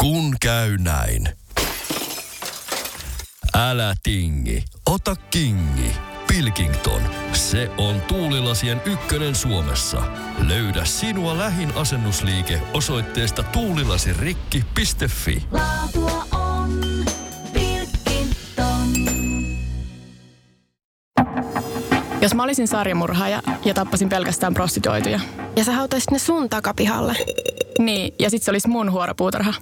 [0.00, 1.28] Kun käy näin.
[3.54, 5.92] Älä tingi, ota kingi.
[6.26, 10.02] Pilkington, se on tuulilasien ykkönen Suomessa.
[10.48, 15.42] Löydä sinua lähin asennusliike osoitteesta tuulilasirikki.fi.
[15.52, 16.80] Laatua on
[17.52, 18.88] Pilkington.
[22.20, 25.20] Jos mä olisin sarjamurhaaja ja tappasin pelkästään prostituoituja.
[25.56, 27.16] Ja sä hautaisit ne sun takapihalle.
[27.78, 29.54] Niin, ja sit se olisi mun huoropuutarha.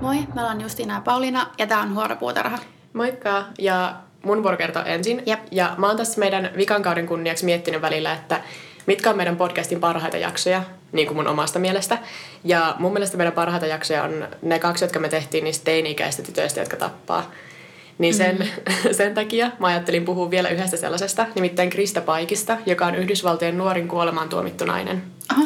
[0.00, 2.58] Moi, mä olen Justiina ja Pauliina ja tää on Huoropuutarha.
[2.92, 5.22] Moikka, ja mun vuoro kertoo ensin.
[5.26, 5.40] Jep.
[5.50, 8.40] Ja mä oon tässä meidän vikan kauden kunniaksi miettinyt välillä, että
[8.86, 11.98] mitkä on meidän podcastin parhaita jaksoja, niin kuin mun omasta mielestä.
[12.44, 16.60] Ja mun mielestä meidän parhaita jaksoja on ne kaksi, jotka me tehtiin niistä teini-ikäistä tytöistä,
[16.60, 17.30] jotka tappaa.
[17.98, 18.74] Niin sen, mm.
[18.92, 23.88] sen takia mä ajattelin puhua vielä yhdestä sellaisesta, nimittäin Krista Paikista, joka on Yhdysvaltojen nuorin
[23.88, 25.02] kuolemaan tuomittu nainen.
[25.28, 25.42] Aha.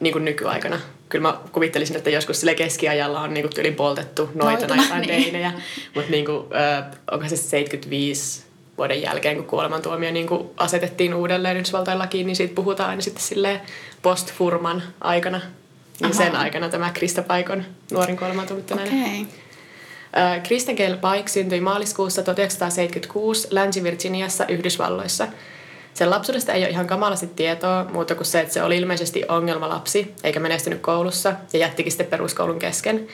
[0.00, 0.80] Niin kuin nykyaikana.
[1.08, 5.22] Kyllä mä kuvittelisin, että joskus sille keskiajalla on niinku tyyliin poltettu noita tai jotain niin.
[5.22, 5.52] teinejä.
[5.94, 6.32] Mutta niinku,
[7.10, 8.42] onko se 75
[8.78, 13.60] vuoden jälkeen, kun kuolemantuomio niinku asetettiin uudelleen Yhdysvaltain lakiin, niin siitä puhutaan aina sitten silleen
[14.02, 15.40] post-furman aikana.
[16.00, 16.24] Niin Aha.
[16.24, 18.18] sen aikana tämä Krista Paikon nuorin.
[18.22, 18.46] Okei.
[18.72, 20.40] Okay.
[20.48, 25.28] Kristen Gail Pike syntyi maaliskuussa 1976 Länsi-Virginiassa Yhdysvalloissa.
[25.96, 30.14] Sen lapsuudesta ei ole ihan kamalasti tietoa, muuta kuin se, että se oli ilmeisesti ongelmalapsi,
[30.24, 33.06] eikä menestynyt koulussa ja jättikin sitten peruskoulun kesken.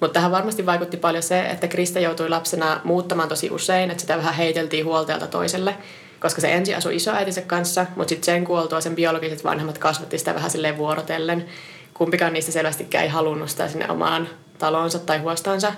[0.00, 4.16] Mutta tähän varmasti vaikutti paljon se, että Krista joutui lapsena muuttamaan tosi usein, että sitä
[4.16, 5.74] vähän heiteltiin huoltajalta toiselle,
[6.20, 10.34] koska se ensin asui isoäitinsä kanssa, mutta sitten sen kuoltua sen biologiset vanhemmat kasvatti sitä
[10.34, 11.46] vähän silleen vuorotellen.
[11.94, 15.72] Kumpikaan niistä selvästikään ei halunnut sitä sinne omaan talonsa tai huostaansa.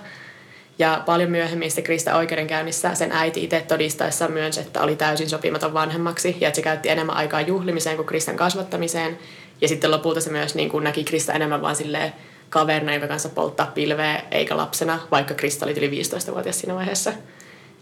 [0.79, 5.73] Ja paljon myöhemmin sitten Krista oikeudenkäynnissä sen äiti itse todistaessa myönsi, että oli täysin sopimaton
[5.73, 9.19] vanhemmaksi ja että se käytti enemmän aikaa juhlimiseen kuin Kristan kasvattamiseen.
[9.61, 12.13] Ja sitten lopulta se myös niin kuin näki Krista enemmän vaan silleen
[12.49, 17.13] kaverina, jonka kanssa polttaa pilveä, eikä lapsena, vaikka Krista oli yli 15-vuotias siinä vaiheessa.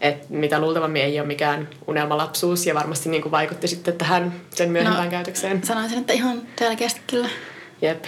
[0.00, 4.70] Et mitä luultavammin ei ole mikään unelmalapsuus ja varmasti niin kuin vaikutti sitten tähän sen
[4.70, 5.64] myöhempään No, käytökseen.
[5.64, 7.28] Sanoisin, että ihan selkeästi kyllä.
[7.82, 8.04] Jep.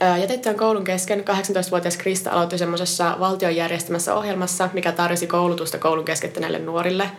[0.00, 6.04] Ää, Jätettyään koulun kesken 18-vuotias Krista aloitti semmoisessa valtion järjestämässä ohjelmassa, mikä tarjosi koulutusta koulun
[6.04, 7.10] keskeyttäneille nuorille.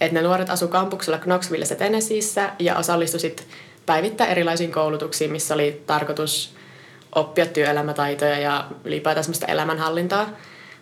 [0.00, 3.46] Et ne nuoret asu kampuksella Knoxvillessä Tennesseeissä ja osallistui sit
[3.86, 6.54] päivittäin erilaisiin koulutuksiin, missä oli tarkoitus
[7.14, 10.28] oppia työelämätaitoja ja ylipäätään semmoista elämänhallintaa.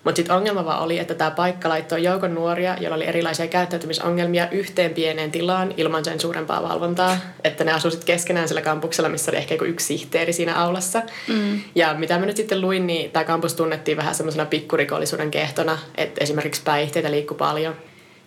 [0.04, 4.50] Mutta sitten ongelma vaan oli, että tämä paikka laittoi joukon nuoria, joilla oli erilaisia käyttäytymisongelmia
[4.50, 7.18] yhteen pieneen tilaan ilman sen suurempaa valvontaa.
[7.44, 11.02] Että ne asuivat keskenään sillä kampuksella, missä oli ehkä yksi sihteeri siinä aulassa.
[11.28, 11.60] Mm.
[11.74, 16.24] Ja mitä mä nyt sitten luin, niin tämä kampus tunnettiin vähän semmoisena pikkurikollisuuden kehtona, että
[16.24, 17.74] esimerkiksi päihteitä liikkui paljon.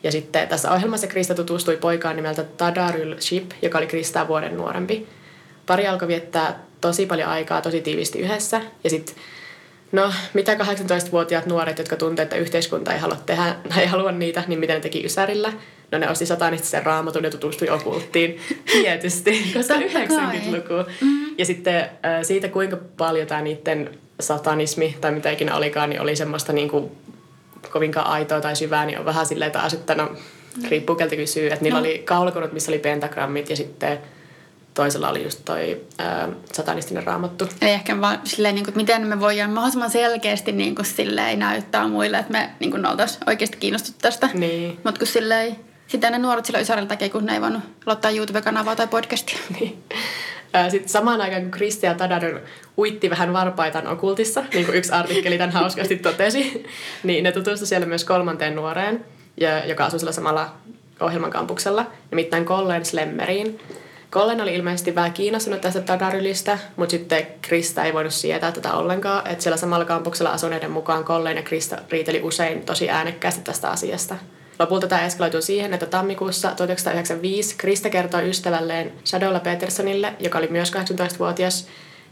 [0.03, 5.07] Ja sitten tässä ohjelmassa Krista tutustui poikaan nimeltä Tadarul Ship, joka oli Kristaa vuoden nuorempi.
[5.65, 8.61] Pari alkoi viettää tosi paljon aikaa tosi tiivisti yhdessä.
[8.83, 9.15] Ja sitten
[9.91, 14.59] No, mitä 18-vuotiaat nuoret, jotka tuntee, että yhteiskunta ei halua tehdä, ei halua niitä, niin
[14.59, 15.53] mitä ne teki Ysärillä?
[15.91, 18.39] No ne osti satanistisen raamatun ja tutustui okulttiin.
[18.71, 20.39] Tietysti, koska Totta kai.
[20.39, 20.91] 90-luku.
[21.01, 21.35] Mm.
[21.37, 21.89] Ja sitten
[22.21, 26.91] siitä, kuinka paljon tämä niiden satanismi tai mitä ikinä olikaan, niin oli semmoista niinku
[27.71, 30.11] kovinkaan aitoa tai syvää, niin on vähän silleen taas, että no,
[30.69, 31.47] riippuu keltä kysyy.
[31.47, 31.85] Että niillä No.
[31.85, 33.99] oli kaulakorut, missä oli pentagrammit ja sitten
[34.77, 37.49] toisella oli just toi äh, satanistinen raamattu.
[37.61, 41.39] Eli ehkä vaan silleen, niin kuin, että miten me voidaan mahdollisimman selkeästi niin kuin, silleen,
[41.39, 44.29] näyttää muille, että me niin kuin, oltaisiin oikeasti kiinnostuttu tästä.
[44.33, 44.79] Niin.
[44.83, 45.55] Mutta kun silleen,
[45.87, 49.37] sitä ne nuoret sillä Ysärillä tekee, kun ne ei voinut aloittaa YouTube-kanavaa tai podcastia.
[49.59, 49.83] Niin.
[50.69, 52.39] Sitten samaan aikaan, kun Kristi ja Tadadon
[52.77, 56.65] uitti vähän varpaitaan okultissa, niin kuin yksi artikkeli tämän hauskasti totesi,
[57.03, 59.05] niin ne tutustuivat siellä myös kolmanteen nuoreen,
[59.41, 60.53] ja- joka asui sillä samalla
[60.99, 63.59] ohjelman kampuksella, nimittäin Colleen Slemmeriin.
[64.11, 69.27] Colleen oli ilmeisesti vähän kiinnostunut tästä Tadarylistä, mutta sitten Krista ei voinut sietää tätä ollenkaan,
[69.27, 74.15] että siellä samalla kampuksella asuneiden mukaan Colleen ja Krista riiteli usein tosi äänekkäästi tästä asiasta.
[74.59, 80.73] Lopulta tämä eskaloitui siihen, että tammikuussa 1995 Krista kertoi ystävälleen Shadolla Petersonille, joka oli myös
[80.73, 81.67] 18-vuotias,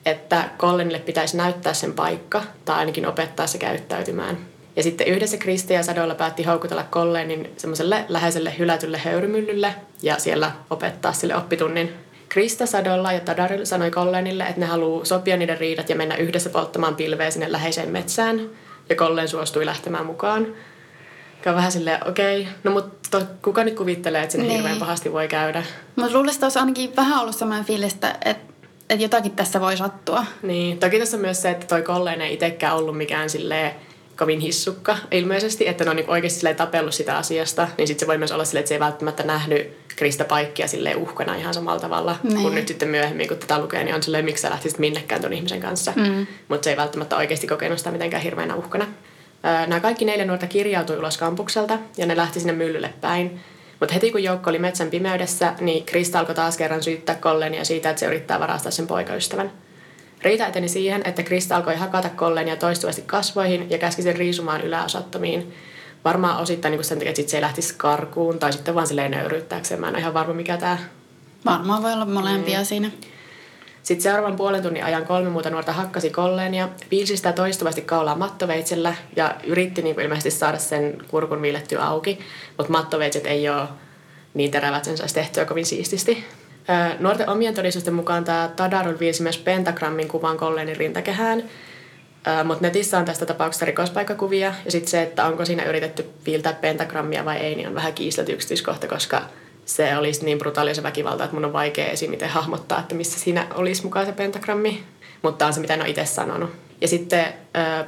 [0.06, 4.55] että Collenille pitäisi näyttää sen paikka tai ainakin opettaa se käyttäytymään.
[4.76, 10.52] Ja sitten yhdessä Krista ja Sadolla päätti houkutella Collenin semmoiselle läheiselle hylätylle höyrymyllylle ja siellä
[10.70, 11.94] opettaa sille oppitunnin.
[12.30, 16.50] Krista Sadolla ja Tadaril sanoi Collenille, että ne haluaa sopia niiden riidat ja mennä yhdessä
[16.50, 18.50] polttamaan pilveä sinne läheiseen metsään.
[18.90, 20.48] Ja Collen suostui lähtemään mukaan.
[21.38, 24.48] Joka on vähän silleen, okei, okay, no mutta kuka nyt kuvittelee, että se niin.
[24.48, 24.58] Niin.
[24.58, 25.64] hirveän pahasti voi käydä.
[25.96, 28.54] Mutta luulisin, että olisi ainakin vähän ollut sellainen fiilis, että, että,
[28.90, 30.26] että jotakin tässä voi sattua.
[30.42, 33.72] Niin, toki tässä on myös se, että toi Colleen ei itsekään ollut mikään silleen
[34.18, 38.08] kovin hissukka ilmeisesti, että ne on niin oikeasti silleen tapellut sitä asiasta, niin sitten se
[38.08, 41.80] voi myös olla silleen, että se ei välttämättä nähnyt Krista Paikkia silleen uhkana ihan samalla
[41.80, 42.42] tavalla, niin.
[42.42, 45.34] kun nyt sitten myöhemmin, kun tätä lukee, niin on silleen, miksi sä lähtisit minnekään ton
[45.34, 45.94] ihmisen kanssa.
[45.96, 46.28] Mm.
[46.48, 48.88] Mutta se ei välttämättä oikeasti kokenut sitä mitenkään hirveänä uhkana.
[49.44, 53.40] Nämä kaikki neljä nuorta kirjautui ulos kampukselta ja ne lähti sinne myllylle päin.
[53.80, 57.90] Mutta heti kun joukko oli metsän pimeydessä, niin Krista alkoi taas kerran syyttää Kollenia siitä,
[57.90, 59.52] että se yrittää varastaa sen poikaystävän.
[60.26, 65.54] Riita eteni siihen, että Krista alkoi hakata Kollenia toistuvasti kasvoihin ja käski sen riisumaan yläosattomiin.
[66.06, 69.12] Varmaan osittain niin sen takia, että sit se ei lähtisi karkuun tai sitten vaan silleen
[69.12, 69.80] nöyryyttääkseen.
[69.80, 70.78] Mä en ole ihan varma, mikä tämä...
[71.46, 72.66] Varmaan voi olla molempia mm.
[72.66, 72.92] siinä.
[73.84, 78.96] Sitten seuraavan puolen tunnin ajan kolme muuta nuorta hakkasi Kolleenia, piilsi sitä toistuvasti kaulaa mattoveitsellä
[79.16, 82.20] ja yritti niin ilmeisesti saada sen kurkun viilettyä auki,
[82.58, 83.68] mutta mattoveitset ei ole
[84.34, 86.26] niin terävät, sen saisi tehtyä kovin siististi.
[87.00, 91.44] Nuorten omien todistusten mukaan tämä Tadarul viisi myös pentagrammin kuvan Kolleenin rintakehään,
[92.44, 97.26] mutta netissä on tästä tapauksesta rikospaikkakuvia ja sitten se, että onko siinä yritetty viiltää pentagrammia
[97.26, 99.22] vai ei, niin on vähän kiistelty yksityiskohta, koska
[99.66, 102.12] se olisi niin brutaalia se väkivalta, että mun on vaikea esim.
[102.12, 104.84] miten hahmottaa, että missä siinä olisi mukaan se pentagrammi.
[105.22, 106.50] Mutta on se, mitä en ole itse sanonut.
[106.82, 107.26] Ja sitten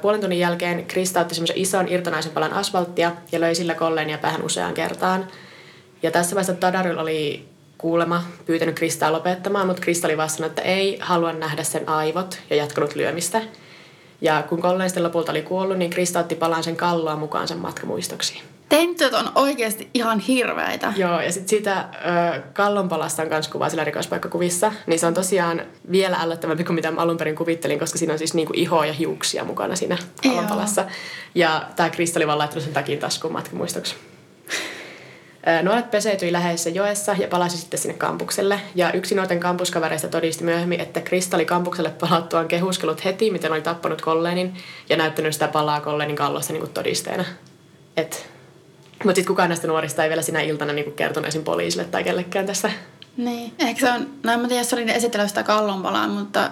[0.02, 4.18] puolen tunnin jälkeen Krista otti semmoisen ison irtonaisen palan asfalttia ja löi sillä kolleen ja
[4.18, 5.28] päähän useaan kertaan.
[6.04, 7.46] Ja tässä vaiheessa Tadaril oli
[7.78, 12.56] kuulema pyytänyt Kristaa lopettamaan, mutta Krista oli vastannut, että ei halua nähdä sen aivot ja
[12.56, 13.42] jatkanut lyömistä.
[14.22, 17.58] Ja kun Colleen sitten lopulta oli kuollut, niin Krista otti palan sen kalloa mukaan sen
[17.58, 18.42] matkamuistoksi.
[18.70, 20.94] Tentyt on oikeasti ihan hirveitä.
[20.98, 24.72] Joo, ja sitten siitä ö, kallonpalasta on myös kuvaa sillä rikospaikkakuvissa.
[24.88, 28.18] Niin se on tosiaan vielä ällöttävämpi kuin mitä mä alun perin kuvittelin, koska siinä on
[28.20, 30.82] siis niinku ihoa ja hiuksia mukana siinä kallonpalassa.
[30.82, 30.90] Joo.
[31.36, 33.96] Ja tämä Krista oli vaan laittanut sen takin taskuun matkamuistoksi.
[35.64, 38.60] Nuoret peseytyi läheisessä joessa ja palasi sitten sinne kampukselle.
[38.76, 43.62] Ja yksi nuorten kampuskavereista todisti myöhemmin, että Krista oli kampukselle palattuaan kehuskellut heti, miten oli
[43.62, 44.54] tappanut Kolleenin
[44.90, 47.26] ja näyttänyt sitä palaa Kolleenin kallosta niin kuin todisteena.
[47.98, 48.28] Et,
[48.92, 51.44] mutta sitten kukaan näistä nuorista ei vielä sinä iltana niin kertonut esim.
[51.44, 52.72] poliisille tai kellekään tässä.
[53.18, 56.52] Niin, ehkä se on, no en tiedä, jos oli esitellyt sitä kallonpalaa, mutta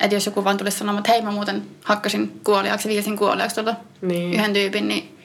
[0.00, 3.74] että jos joku vaan tulisi sanomaan, että hei mä muuten hakkasin kuoliaksi, viisin kuoliaksi tuota
[4.02, 4.34] niin.
[4.34, 5.15] yhden tyypin, niin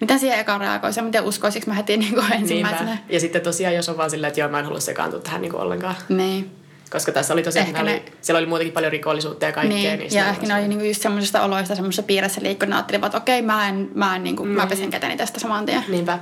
[0.00, 2.84] Miten siihen eka reagoisi ja miten uskoisiko mä heti niin kuin ensimmäisenä?
[2.84, 3.04] Niinpä.
[3.08, 5.52] Ja sitten tosiaan, jos on vaan silleen, että joo, mä en halua sekaantua tähän niin
[5.52, 5.94] kuin ollenkaan.
[6.08, 6.50] Niin.
[6.90, 7.80] Koska tässä oli tosiaan, ne...
[7.80, 9.96] oli, siellä oli muutenkin paljon rikollisuutta ja kaikkea.
[9.96, 13.42] Niin, ja ehkä ne oli niinku just semmoisesta oloista semmoisessa piirissä liikkuu, ajattelivat, että okei,
[13.42, 14.50] mä en, mä en niinku, mm.
[14.50, 15.84] mä pesen käteni tästä saman tien.
[15.88, 16.18] Niinpä.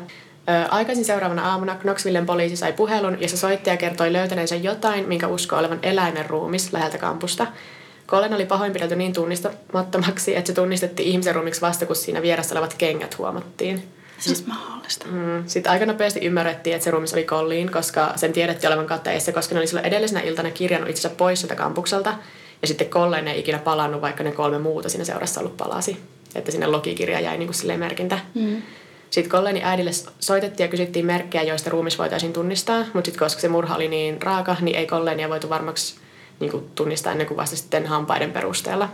[0.49, 5.58] Ö, aikaisin seuraavana aamuna Knoxvillen poliisi sai puhelun, jossa soittaja kertoi löytäneensä jotain, minkä uskoo
[5.58, 7.46] olevan eläimen ruumis läheltä kampusta.
[8.06, 12.75] Colin oli pahoinpidelty niin tunnistamattomaksi, että se tunnistettiin ihmisen ruumiksi vasta, kun siinä vieressä olevat
[12.75, 13.88] kengät huomattiin.
[14.19, 15.06] Siis mahdollista.
[15.06, 15.44] Mm.
[15.47, 19.55] Sitten aika nopeasti ymmärrettiin, että se ruumis oli Colleen, koska sen tiedettiin olevan katteissa, koska
[19.55, 22.14] ne oli silloin edellisenä iltana kirjannut itsensä pois sieltä kampukselta.
[22.62, 25.97] Ja sitten Colleen ei ikinä palannut, vaikka ne kolme muuta siinä seurassa ollut palasi.
[26.35, 28.19] Että sinne logikirja jäi niin kuin merkintä.
[28.35, 28.62] Mm.
[29.11, 32.79] Sitten Colleenin äidille soitettiin ja kysyttiin merkkejä, joista ruumis voitaisiin tunnistaa.
[32.79, 35.97] Mutta sitten koska se murha oli niin raaka, niin ei Colleenia voitu varmaksi
[36.41, 38.88] niin kuin tunnistaa ennen kuin vasta sitten hampaiden perusteella.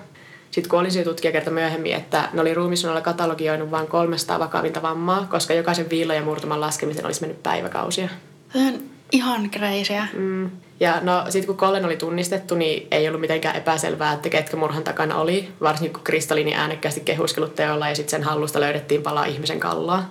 [0.50, 5.90] Sitten kuolinsytutkija kertoi myöhemmin, että ne oli ruumisunalla katalogioinut vain 300 vakavinta vammaa, koska jokaisen
[5.90, 8.08] viilon ja murtuman laskemisen olisi mennyt päiväkausia.
[8.54, 8.80] On
[9.12, 10.06] ihan kreisiä.
[10.12, 10.50] Mm.
[10.80, 14.84] Ja no sitten kun Collen oli tunnistettu, niin ei ollut mitenkään epäselvää, että ketkä murhan
[14.84, 15.48] takana oli.
[15.60, 20.02] Varsinkin kun Kristallini äänekkäästi kehuskelut teolla ja sitten sen hallusta löydettiin palaa ihmisen kalloa.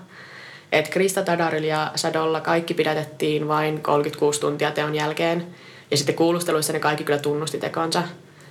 [0.71, 5.47] Et Krista Tadaril ja Sadolla kaikki pidätettiin vain 36 tuntia teon jälkeen.
[5.91, 8.03] Ja sitten kuulusteluissa ne kaikki kyllä tunnusti tekonsa.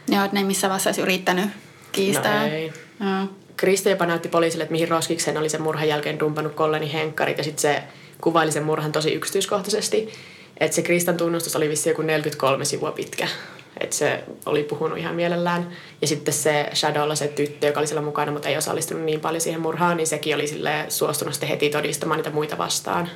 [0.09, 1.51] Joo, että ne ei missään vaiheessa olisi yrittänyt
[1.93, 2.47] kiistää.
[2.47, 2.73] No ei.
[3.01, 3.29] Joo.
[3.57, 7.45] Krista jopa näytti poliisille, että mihin roskiksen oli sen murhan jälkeen dumpannut Kolleni henkkarit ja
[7.45, 7.83] sitten se
[8.21, 10.13] kuvaili sen murhan tosi yksityiskohtaisesti.
[10.61, 13.29] Että se Kristan tunnustus oli vissi joku 43 sivua pitkä.
[13.81, 15.71] Että se oli puhunut ihan mielellään.
[16.01, 19.41] Ja sitten se Shadowlla se tyttö, joka oli siellä mukana, mutta ei osallistunut niin paljon
[19.41, 23.11] siihen murhaan, niin sekin oli sille suostunut sitten heti todistamaan niitä muita vastaan.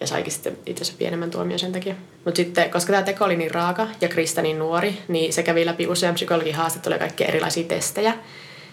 [0.00, 1.94] Ja saikin sitten itse pienemmän tuomion sen takia.
[2.24, 5.66] Mutta sitten, koska tämä teko oli niin raaka ja Krista niin nuori, niin se kävi
[5.66, 8.14] läpi usean psykologin haastatteluja ja kaikkia erilaisia testejä.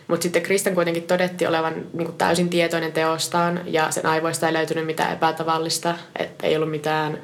[0.07, 4.53] Mutta sitten Kristan kuitenkin todettiin olevan niin kuin täysin tietoinen teostaan ja sen aivoista ei
[4.53, 7.21] löytynyt mitään epätavallista, että ei ollut mitään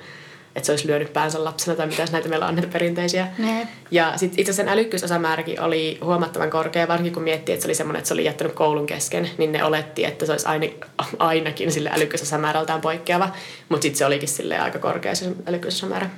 [0.55, 3.27] että se olisi lyönyt päänsä lapsena tai mitä näitä meillä on näitä perinteisiä.
[3.37, 3.67] Ne.
[3.91, 7.99] Ja sitten itse sen älykkyysosamääräkin oli huomattavan korkea, varsinkin kun miettii, että se oli semmoinen,
[7.99, 10.67] että se oli jättänyt koulun kesken, niin ne oletti, että se olisi aina,
[11.19, 13.29] ainakin sille älykkyysosamäärältään poikkeava,
[13.69, 16.09] mutta sitten se olikin sille aika korkea se älykkyysosamäärä.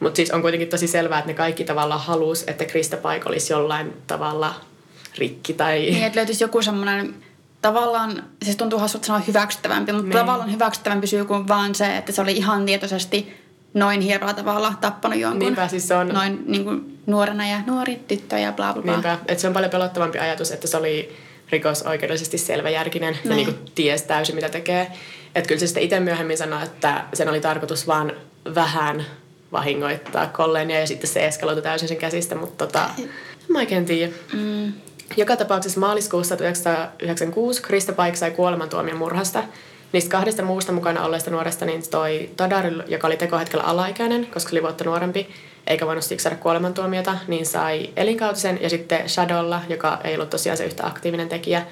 [0.00, 3.52] Mutta siis on kuitenkin tosi selvää, että ne kaikki tavallaan halus, että Krista Paik olisi
[3.52, 4.54] jollain tavalla
[5.18, 5.80] rikki tai...
[5.80, 7.14] Niin, että löytyisi joku semmoinen
[7.62, 10.18] tavallaan, siis tuntuu hassulta sanoa hyväksyttävämpi, mutta niin.
[10.18, 13.41] tavallaan hyväksyttävämpi syy kuin vaan se, että se oli ihan tietoisesti
[13.74, 15.38] noin hieroa tavalla tappanut jonkun.
[15.38, 16.08] Niinpä, siis se on...
[16.08, 18.92] Noin niin kuin nuorena ja nuori tyttö ja bla bla bla.
[18.92, 21.16] Niinpä, että se on paljon pelottavampi ajatus, että se oli
[21.50, 24.92] rikosoikeudellisesti selväjärkinen ja niin kuin ties täysin mitä tekee.
[25.34, 28.12] Että kyllä se sitten itse myöhemmin sanoi, että sen oli tarkoitus vaan
[28.54, 29.06] vähän
[29.52, 33.08] vahingoittaa kolleenia ja sitten se eskaloitu täysin sen käsistä, mutta tota, en
[33.48, 34.12] mä oikein tiedä.
[34.32, 34.72] Mm.
[35.16, 39.44] Joka tapauksessa maaliskuussa 1996 Krista Paik sai kuolemantuomion murhasta.
[39.92, 44.54] Niistä kahdesta muusta mukana olleesta nuoresta, niin toi Tadar, joka oli tekohetkellä alaikäinen, koska se
[44.54, 45.28] oli vuotta nuorempi,
[45.66, 48.58] eikä voinut siksi saada kuolemantuomiota, niin sai elinkautisen.
[48.62, 51.66] Ja sitten Shadowlla, joka ei ollut tosiaan se yhtä aktiivinen tekijä,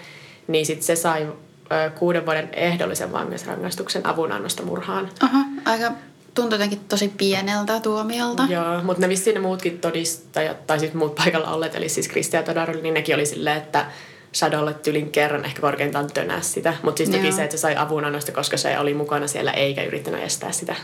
[0.48, 5.08] niin sitten se sai ö, kuuden vuoden ehdollisen vankeusrangaistuksen avunannosta murhaan.
[5.20, 5.92] Aha, aika
[6.34, 8.46] tuntui jotenkin tosi pieneltä tuomiolta.
[8.48, 12.36] Joo, mutta ne vissiin ne muutkin todistajat, tai siis muut paikalla olleet, eli siis Kristi
[12.36, 13.86] ja Todar, niin nekin oli silleen, että
[14.34, 16.74] Shadowlle tylin kerran ehkä korkeintaan tönää sitä.
[16.82, 20.22] Mutta siis toki se, että se sai avunannosta, koska se oli mukana siellä eikä yrittänyt
[20.22, 20.76] estää sitä.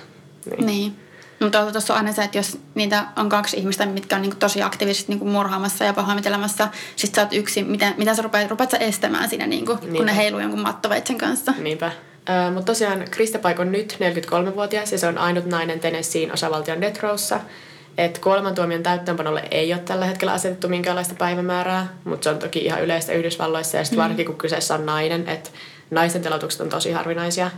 [0.51, 0.67] Niin.
[0.67, 0.97] niin.
[1.41, 4.63] Mutta tuossa on aina se, että jos niitä on kaksi ihmistä, mitkä on niinku tosi
[4.63, 8.77] aktiivisesti niinku murhaamassa ja pahoinpitelemassa, sit sä oot yksi, miten, miten sä rupeat, rupeat sä
[8.77, 11.55] estämään siinä, niinku, kun ne heiluu jonkun mattoveitsen kanssa.
[11.59, 11.87] Niinpä.
[11.87, 16.81] Äh, Mutta tosiaan Krista Paik on nyt 43-vuotias ja se on ainut nainen Tennesseein osavaltion
[16.81, 17.41] Death Rowssa.
[17.99, 22.83] Että kuolemantuomion täyttöönpanolle ei ole tällä hetkellä asetettu minkäänlaista päivämäärää, mutta se on toki ihan
[22.83, 24.03] yleistä Yhdysvalloissa ja sitten mm.
[24.03, 25.51] varsinkin kun kyseessä on nainen, että
[25.91, 27.51] naisten telotukset on tosi harvinaisia.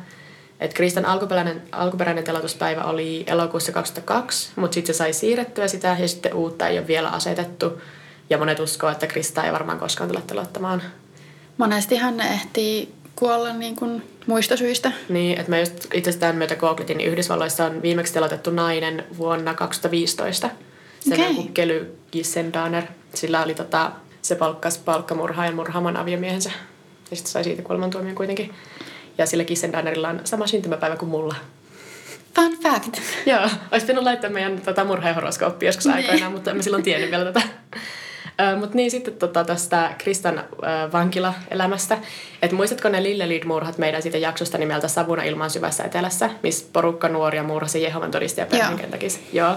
[0.61, 6.09] Et Kristan alkuperäinen, alkuperäinen telotuspäivä oli elokuussa 2002, mutta sitten se sai siirrettyä sitä ja
[6.09, 7.83] sitten uutta ei ole vielä asetettu.
[8.31, 10.83] Ja monet uskoo, että Krista ei varmaan koskaan tule telottamaan.
[11.59, 14.93] Monestihan ne ehtii kuolla niin kuin muista syistä.
[15.09, 19.05] Niin, että mä just itse asiassa tämän myötä googletin, niin Yhdysvalloissa on viimeksi telotettu nainen
[19.19, 20.51] vuonna 2015.
[21.01, 21.27] Se okay.
[21.27, 22.85] on Kely Gissendaner.
[23.15, 26.51] Sillä oli tota, se palkkas palkkamurhaajan murhaamaan aviomiehensä.
[27.11, 28.55] Ja sitten sai siitä kuolemantuomion kuitenkin.
[29.19, 31.35] Ja sillä Gissendanerilla on sama syntymäpäivä kuin mulla.
[32.35, 33.01] Fun fact.
[33.27, 35.97] Joo, olisi pitänyt laittaa meidän tota, murhaajahoroskooppi joskus niin.
[35.97, 37.43] aikoinaan, mutta emme silloin tiennyt vielä tätä.
[38.61, 41.99] Mutta niin sitten tota, tästä Kristan äh, vankilaelämästä.
[42.43, 47.43] Että muistatko ne Lillelid-murhat meidän siitä jaksosta nimeltä Savuna ilman syvässä etelässä, missä porukka nuoria
[47.43, 48.79] murhasi Jehovan todistaja perheen
[49.33, 49.57] Joo.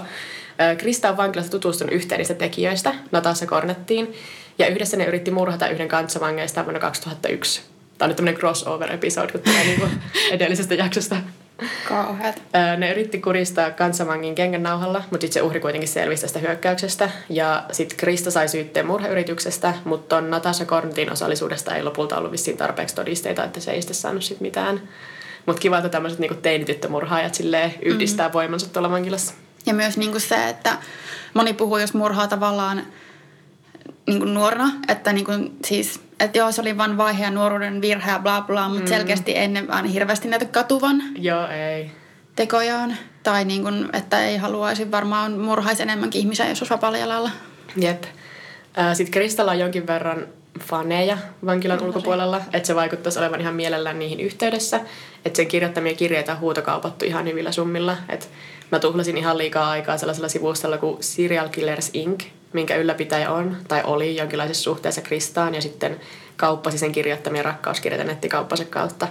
[0.78, 4.14] Krista on vankilassa tutustunut yhteen niistä tekijöistä, Natasha Kornettiin,
[4.58, 7.62] ja yhdessä ne yritti murhata yhden kanssavankgeista vuonna 2001.
[7.98, 10.00] Tämä on nyt tämmöinen crossover-episode, kun tulee niin
[10.32, 11.16] edellisestä jaksosta.
[11.88, 12.42] Kauheat.
[12.76, 17.10] Ne yritti kuristaa kansanvangin kengän nauhalla, mutta sitten se uhri kuitenkin selvisi tästä hyökkäyksestä.
[17.28, 22.56] Ja sitten Krista sai syytteen murhayrityksestä, mutta on Natasha Korntin osallisuudesta ei lopulta ollut vissiin
[22.56, 24.80] tarpeeksi todisteita, että se ei sitten saanut sit mitään.
[25.46, 27.38] Mutta kiva, että tämmöiset niinku teinityttömurhaajat
[27.82, 28.32] yhdistää mm.
[28.32, 29.34] voimansa tuolla vankilassa.
[29.66, 30.76] Ja myös niinku se, että
[31.34, 32.82] moni puhuu, jos murhaa tavallaan
[34.06, 35.32] niinku nuorena, että niinku
[35.64, 38.88] siis että joo, se oli vain vaihe ja nuoruuden virhe ja bla bla, mutta mm.
[38.88, 41.02] selkeästi ennen vaan hirveästi näitä katuvan.
[41.18, 41.90] Joo, ei.
[42.36, 42.96] Tekojaan.
[43.22, 47.30] Tai niin kuin, että ei haluaisi varmaan murhaisi enemmänkin ihmisiä, jos olisi vapaalla jalalla.
[47.76, 48.04] Jep.
[48.92, 50.26] Sitten Kristalla on jonkin verran
[50.60, 54.80] faneja vankilan no, ulkopuolella, että se vaikuttaisi olevan ihan mielellään niihin yhteydessä.
[55.24, 57.96] Että sen kirjoittamia kirjeitä on huutokaupattu ihan hyvillä summilla.
[58.08, 58.26] Että
[58.72, 63.82] mä tuhlasin ihan liikaa aikaa sellaisella sivustalla kuin Serial Killers Inc., minkä ylläpitäjä on tai
[63.84, 66.00] oli jonkinlaisessa suhteessa Kristaan ja sitten
[66.36, 69.08] kauppasi sen kirjoittamia rakkauskirjeitä nettikauppansa kautta.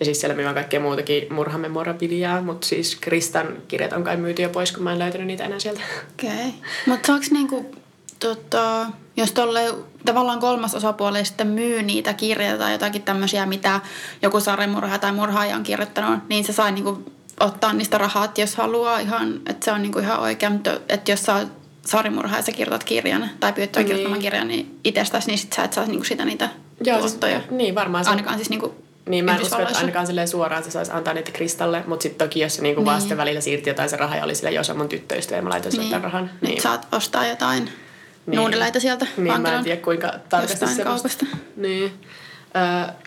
[0.00, 4.48] Ja siis siellä myydään kaikkea muutakin murhamemorabiliaa, mutta siis Kristan kirjat on kai myyty jo
[4.48, 5.80] pois, kun mä en löytänyt niitä enää sieltä.
[6.12, 6.30] Okei.
[6.30, 6.50] Okay.
[6.86, 7.74] Mutta saaks niinku,
[8.20, 8.86] tota,
[9.16, 9.74] jos tolle
[10.04, 13.80] tavallaan kolmas osapuoli sitten myy niitä kirjoja tai jotakin tämmöisiä, mitä
[14.22, 18.98] joku sarjamurha tai murhaaja on kirjoittanut, niin se sai niinku ottaa niistä rahat, jos haluaa
[18.98, 21.40] ihan, että se on niinku ihan oikein, mutta että jos saa
[21.86, 23.86] saarimurhaa ja sä kirjoitat kirjan tai pyytää niin.
[23.86, 26.48] kirjoittamaan kirjan niin itsestäsi, niin sit sä et saa niinku sitä niitä
[26.84, 27.38] Joo, tuottoja.
[27.38, 28.04] Siis, niin, varmaan.
[28.04, 28.10] Se...
[28.10, 28.74] Ainakaan siis niinku
[29.08, 32.28] niin, mä en usko, että ainakaan silleen suoraan se saisi antaa niitä kristalle, mutta sitten
[32.28, 32.94] toki jos se niinku niin.
[32.94, 35.50] vasten välillä siirti jotain se raha ja oli sille jos on mun tyttöystävä ja mä
[35.50, 36.02] laitoin niin.
[36.02, 36.30] rahan.
[36.40, 36.50] Niin.
[36.50, 37.70] Nyt saat ostaa jotain
[38.26, 38.36] niin.
[38.36, 41.26] nuudeleita sieltä Niin, mä en tiedä kuinka tarkasti se kaupasta.
[41.56, 41.92] Niin.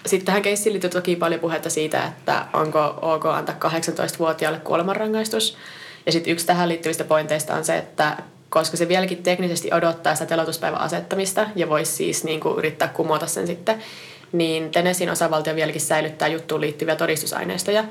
[0.06, 5.58] Sitten tähän keissiin liittyy toki paljon puhetta siitä, että onko ok antaa 18-vuotiaalle kuolemanrangaistus.
[6.06, 8.18] Ja sitten yksi tähän liittyvistä pointeista on se, että
[8.50, 13.28] koska se vieläkin teknisesti odottaa sitä telotuspäivän asettamista ja voisi siis niin kuin yrittää kumota
[13.28, 13.84] sen sitten,
[14.32, 17.84] niin Tennesseein osavaltio vieläkin säilyttää juttuun liittyviä todistusaineistoja.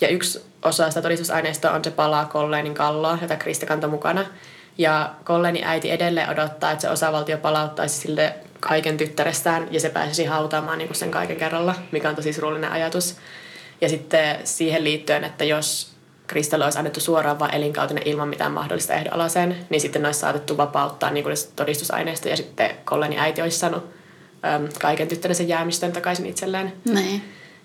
[0.00, 4.26] Ja yksi osa sitä todistusaineistoa on se palaa Kolleenin kalloa, jota Krista kantoi mukana.
[4.78, 10.24] Ja Kolleeni äiti edelleen odottaa, että se osavaltio palauttaisi sille kaiken tyttärestään ja se pääsisi
[10.24, 13.16] hautaamaan niin kuin sen kaiken kerralla, mikä on tosi surullinen ajatus.
[13.80, 15.97] Ja sitten siihen liittyen, että jos
[16.28, 20.56] Kristalle olisi annettu suoraan vain elinkautinen ilman mitään mahdollista ehdoalaseen, niin sitten ne olisi saatettu
[20.56, 21.24] vapauttaa niin
[21.56, 23.84] todistusaineista ja sitten Kolleni äiti olisi saanut
[24.44, 26.72] äm, kaiken tyttärensä jäämistön takaisin itselleen.
[26.84, 27.22] Niin.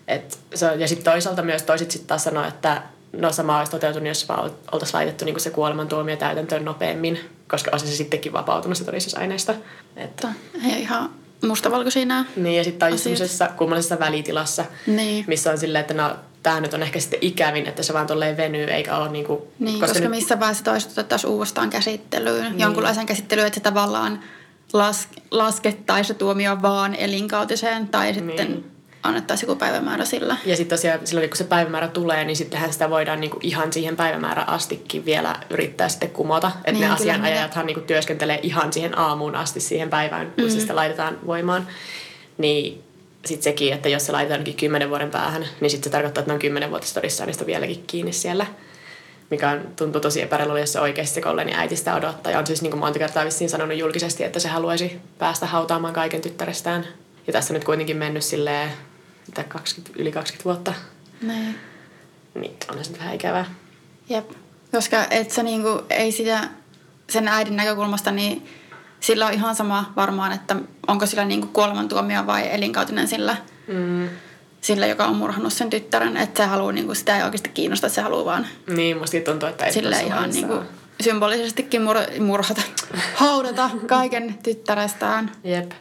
[0.08, 4.08] Et se, ja sitten toisaalta myös toiset sitten taas sanoo, että no sama olisi toteutunut,
[4.08, 8.84] jos vaan oltaisiin laitettu niin se kuolemantuomio täytäntöön nopeammin, koska olisi se sittenkin vapautunut se
[8.84, 9.54] todistusaineista.
[9.96, 10.28] Että.
[10.72, 11.10] Ei ihan
[11.48, 15.26] mustavalkoisia nämä Niin, ja sitten tai just kummallisessa välitilassa, Niin.
[15.28, 18.38] missä on silleen, että no, tämä nyt on ehkä sitten ikävin, että se vaan tolleen
[18.38, 19.48] venyy, eikä ole niinku...
[19.60, 22.60] Niin, koska, koska nyt- missä vaiheessa toista otettaisiin uudestaan käsittelyyn, niin.
[22.60, 24.20] jonkunlaisen käsittelyyn, että se tavallaan
[24.74, 28.52] las, laskettaisiin se tuomio vaan elinkautiseen tai sitten Niin.
[28.52, 28.72] niin.
[29.04, 30.38] annettaisiin joku päivämäärä sillä.
[30.46, 33.96] Ja sitten tosiaan silloin, kun se päivämäärä tulee, niin sittenhän sitä voidaan niinku ihan siihen
[33.96, 36.48] päivämäärään astikin vielä yrittää sitten kumota.
[36.58, 40.50] Että Niin, ne asianajajathan niinku työskentelee ihan siihen aamuun asti siihen päivään, kun mm.
[40.50, 41.68] se sitä laitetaan voimaan.
[42.38, 42.84] Niin
[43.26, 46.30] sitten sekin, että jos se laitetaan ainakin kymmenen vuoden päähän, niin sitten se tarkoittaa, että
[46.30, 48.46] ne on kymmenen vuotistodissaan niistä vieläkin kiinni siellä.
[49.30, 52.32] Mikä on, tuntuu tosi epäreilulle, jos se oikeasti se kollegani äiti sitä odottaa.
[52.32, 55.94] Ja on siis niin kuin monta kertaa vissiin sanonut julkisesti, että se haluaisi päästä hautaamaan
[55.94, 56.88] kaiken tyttärestään.
[57.28, 58.72] Ja tässä on nyt kuitenkin mennyt silleen,
[59.28, 60.74] mitä 20, yli 20 vuotta.
[61.22, 61.56] Niin.
[62.36, 63.46] Niin, onhan se vähän ikävää.
[64.10, 64.32] Jep.
[64.72, 66.50] Koska et sä niinku, ei sitä
[67.10, 68.48] sen äidin näkökulmasta, niin
[69.04, 70.56] sillä on ihan sama varmaan, että
[70.88, 74.10] onko sillä niinku kuolemantuomio vai elinkautinen sillä, Mm.
[74.62, 76.18] sillä, joka on murhannut sen tyttären.
[76.18, 79.50] Että se haluaa, niinku, sitä ei oikeasti kiinnosta, että se haluaa vaan Niin, musta tuntuu,
[79.50, 80.64] että ei tuossa ihan niinku ole.
[81.02, 82.62] symbolisestikin mur- murhata,
[83.16, 85.32] haudata kaiken tyttärestään.
[85.44, 85.72] Jep.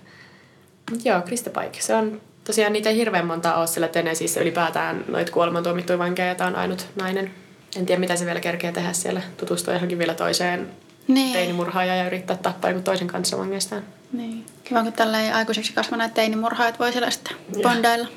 [1.05, 1.75] Joo, Krista Paik.
[1.83, 6.49] Se on tosiaan niitä ei hirveän monta ole sillä Tenesissä ylipäätään noita kuolemantuomittuja vankeja, tämä
[6.49, 7.31] on ainut nainen.
[7.77, 9.21] En tiedä, mitä se vielä kerkeä tehdä siellä.
[9.37, 10.69] Tutustua johonkin vielä toiseen
[11.09, 11.33] Niin.
[11.33, 13.83] teinimurhaajaan ja yrittää tappaa joku toisen kanssa vangeistaan.
[14.13, 14.47] niin.
[14.65, 18.09] Kiva, kun tälleen aikuiseksi kasvaneet teinimurhaajat voi siellä sitten bondailla.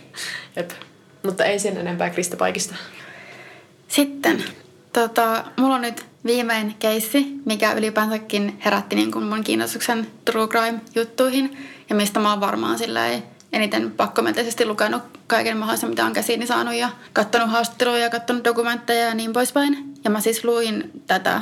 [0.56, 0.70] Jep.
[1.24, 2.76] Mutta ei sen enempää Krista Paikista.
[3.88, 4.44] Sitten,
[4.94, 11.58] tota, mulla on nyt viimein keissi, mikä ylipäänsäkin herätti niin kuin mun kiinnostuksen true crime-juttuihin.
[11.90, 13.24] Ja mistä mä oon varmaan silleen
[13.54, 19.08] eniten pakkomielteisesti lukenut kaiken mahdollisen, mitä on käsiini saanut ja kattonut haastatteluja ja kattonut dokumentteja
[19.08, 19.94] ja niin poispäin.
[20.04, 21.42] Ja mä siis luin tätä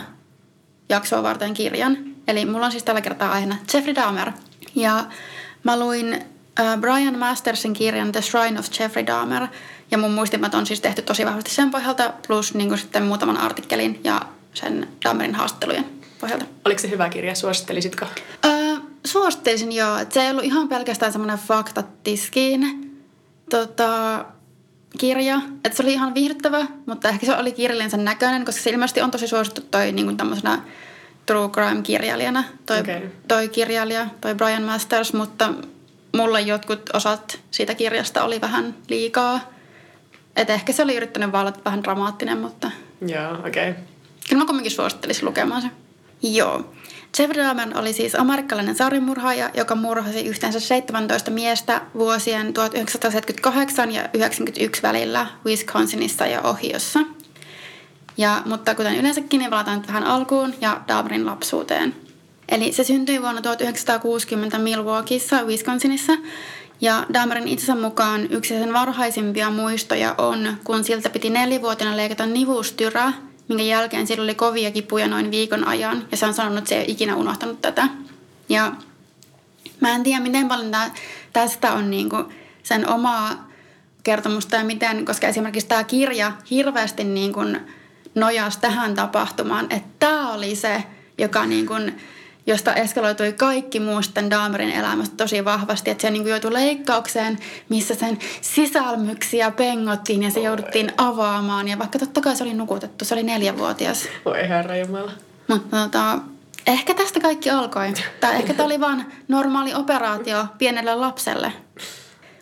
[0.93, 1.97] jaksoa varten kirjan.
[2.27, 4.31] Eli mulla on siis tällä kertaa aiheena Jeffrey Dahmer.
[4.75, 5.05] Ja
[5.63, 6.13] mä luin
[6.59, 9.47] äh, Brian Mastersin kirjan The Shrine of Jeffrey Dahmer.
[9.91, 13.37] Ja mun muistimat on siis tehty tosi vahvasti sen pohjalta, plus niin kuin sitten muutaman
[13.37, 14.21] artikkelin ja
[14.53, 15.85] sen Dahmerin haastattelujen
[16.19, 16.45] pohjalta.
[16.65, 17.35] Oliko se hyvä kirja?
[17.35, 18.05] Suosittelisitko?
[18.45, 22.91] Öö, suosittelisin joo, se ei ollut ihan pelkästään semmoinen faktatiskiin
[23.49, 24.25] tota,
[24.97, 25.41] kirja.
[25.65, 29.11] Että se oli ihan viihdyttävä, mutta ehkä se oli kirjallinsa näköinen, koska se ilmeisesti on
[29.11, 30.61] tosi suosittu toi niin kuin tämmöisenä
[31.25, 33.01] true crime-kirjailijana, toi, Okei.
[33.27, 35.53] toi kirjailija, toi Brian Masters, mutta
[36.17, 39.39] mulle jotkut osat siitä kirjasta oli vähän liikaa.
[40.35, 42.71] Et ehkä se oli yrittänyt vaan olla vähän dramaattinen, mutta
[43.07, 43.69] Joo, okei.
[43.69, 43.83] Okay.
[44.29, 45.67] Kyllä mä kumminkin suosittelisin lukemaan se.
[46.21, 46.73] Joo.
[47.19, 54.81] Jeffrey Dahmer oli siis amerikkalainen sarjamurhaaja, joka murhasi yhteensä 17 miestä vuosien 1978 ja 1991
[54.81, 56.99] välillä Wisconsinissa ja Ohiossa.
[58.17, 61.95] Ja, mutta kuten yleensäkin, niin palataan nyt vähän alkuun ja Dahmerin lapsuuteen.
[62.49, 66.13] Eli se syntyi vuonna 1960 Milwaukeeissa, Wisconsinissa.
[66.81, 73.13] Ja Dahmerin itsensä mukaan yksi sen varhaisimpia muistoja on, kun siltä piti nelivuotiaana leikata nivustyrä,
[73.47, 76.07] minkä jälkeen sillä oli kovia kipuja noin viikon ajan.
[76.11, 77.87] Ja se on sanonut, että se ei ole ikinä unohtanut tätä.
[78.49, 78.71] Ja
[79.79, 80.93] mä en tiedä, miten paljon tää,
[81.33, 82.15] tästä on niinku
[82.63, 83.49] sen omaa
[84.03, 87.59] kertomusta ja miten, koska esimerkiksi tämä kirja hirveästi niin kuin
[88.15, 90.83] nojasi tähän tapahtumaan, että tämä oli se,
[91.17, 91.97] joka niin kuin,
[92.47, 97.39] josta eskaloitui kaikki muu sitten Dahmerin elämästä tosi vahvasti, että se niin kuin joutui leikkaukseen,
[97.69, 101.67] missä sen sisälmyksiä pengottiin ja se jouduttiin avaamaan.
[101.67, 104.07] Ja vaikka totta kai se oli nukutettu, se oli neljävuotias.
[104.25, 105.11] Voi herra jumala.
[105.47, 106.19] Mutta tota,
[106.67, 107.93] ehkä tästä kaikki alkoi.
[108.19, 111.53] Tai ehkä tämä oli vain normaali operaatio pienelle lapselle.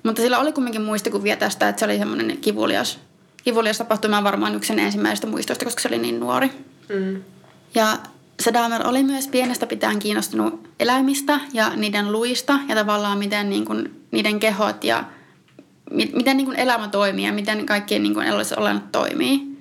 [0.04, 3.00] Mutta sillä oli kumminkin muistikuvia tästä, että se oli semmoinen kivulias,
[3.44, 6.52] kivulias tapahtuma varmaan yksi sen ensimmäisestä muistoista, koska se oli niin nuori.
[6.90, 7.24] Mm.
[7.76, 7.98] Ja
[8.42, 13.66] se Dahmer oli myös pienestä pitäen kiinnostunut eläimistä ja niiden luista ja tavallaan miten niin
[13.66, 15.04] kuin, niiden kehot ja
[15.92, 18.28] mi- miten niin kuin elämä toimii ja miten kaikkien niin kuin
[18.58, 19.58] olennot toimii.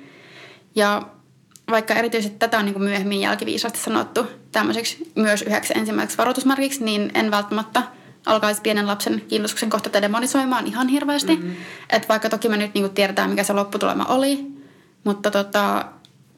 [0.75, 1.03] Ja
[1.71, 7.11] vaikka erityisesti tätä on niin kuin myöhemmin jälkiviisaasti sanottu tämmöiseksi myös yhdeksi ensimmäiseksi varoitusmerkiksi, niin
[7.15, 7.83] en välttämättä
[8.27, 11.37] alkaisi pienen lapsen kiinnostuksen kohteita demonisoimaan ihan hirveästi.
[11.37, 11.57] Mm-hmm.
[11.91, 14.47] Että vaikka toki me nyt niin kuin tiedetään, mikä se lopputulema oli,
[15.05, 15.85] mutta tota,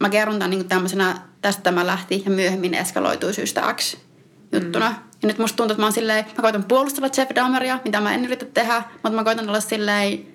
[0.00, 3.96] mä kerron tämän niin tämmöisenä, tästä tämä lähti ja myöhemmin eskaloitui syystä X
[4.52, 4.88] juttuna.
[4.88, 4.96] Mm.
[5.22, 8.14] Ja nyt musta tuntuu, että mä oon silleen, mä koitan puolustella Jeff Dahmeria, mitä mä
[8.14, 10.26] en yritä tehdä, mutta mä koitan olla silleen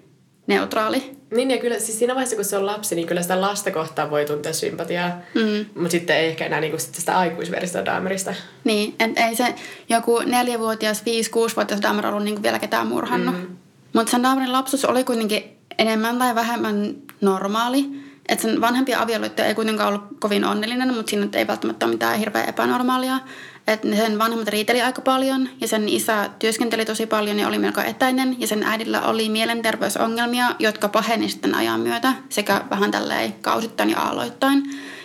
[0.48, 1.18] neutraali.
[1.32, 4.12] Niin ja kyllä siis siinä vaiheessa, kun se on lapsi, niin kyllä sitä lasta kohtaan
[4.12, 5.12] voi tuntea sympatiaa.
[5.36, 5.66] Mm.
[5.76, 8.34] Mutta sitten ei ehkä enää niinku sit sitä aikuisveristä Dahmerista.
[8.64, 9.56] Niin, et ei se
[9.90, 13.36] joku neljävuotias, viisi, kuusivuotias Dahmer ollut niin vielä ketään murhannut.
[13.36, 13.58] Mm.
[13.94, 15.44] Mutta sen Dahmerin lapsuus oli kuitenkin
[15.78, 18.07] enemmän tai vähemmän normaali.
[18.30, 22.20] Että sen vanhempia avioliitto ei kuitenkaan ollut kovin onnellinen, mutta siinä ei välttämättä ole mitään
[22.20, 23.20] hirveän epänormaalia.
[23.68, 27.82] että sen vanhemmat riiteli aika paljon ja sen isä työskenteli tosi paljon ja oli melko
[27.82, 33.90] etäinen ja sen äidillä oli mielenterveysongelmia, jotka paheni sitten ajan myötä sekä vähän tälleen kausittain
[33.90, 34.64] ja aloittain.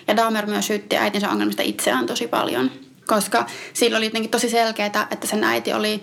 [0.08, 2.70] Ja Dahmer myös syytti äitinsä ongelmista itseään tosi paljon,
[3.06, 6.02] koska sillä oli jotenkin tosi selkeää, että sen äiti oli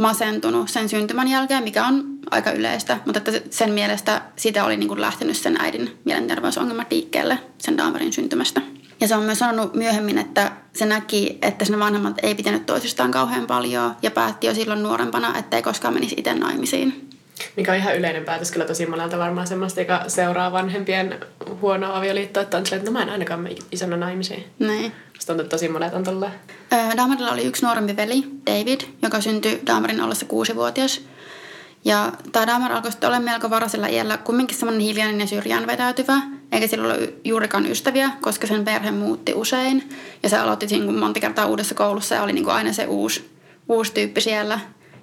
[0.00, 4.88] masentunut sen syntymän jälkeen, mikä on aika yleistä, mutta että sen mielestä siitä oli niin
[4.88, 8.60] kuin lähtenyt sen äidin mielenterveysongelmat liikkeelle sen Dahmerin syntymästä.
[9.00, 13.10] Ja se on myös sanonut myöhemmin, että se näki, että sen vanhemmat ei pitänyt toisistaan
[13.10, 17.09] kauhean paljon ja päätti jo silloin nuorempana, että ei koskaan menisi itse naimisiin.
[17.56, 21.20] Mikä on ihan yleinen päätös kyllä tosi monelta varmaan semmoista, joka seuraa vanhempien
[21.60, 24.44] huonoa avioliittoa, että on silleen, että no mä en ainakaan mene isona naimisiin.
[24.58, 24.92] Niin.
[25.14, 26.32] Musta tuntuu, että tosi monet on tolleen.
[26.96, 31.00] Dahmerilla oli yksi nuorempi veli, David, joka syntyi Dahmerin ollessa kuusivuotias.
[31.84, 36.20] Ja tämä Dahmer alkoi sitten olla melko varhaisella iällä kumminkin semmoinen hiljainen ja syrjään vetäytyvä,
[36.52, 39.88] eikä sillä ole juurikaan ystäviä, koska sen perhe muutti usein.
[40.22, 43.30] Ja se aloitti niin monta kertaa uudessa koulussa ja oli niin kuin aina se uusi,
[43.68, 44.60] uusi tyyppi siellä.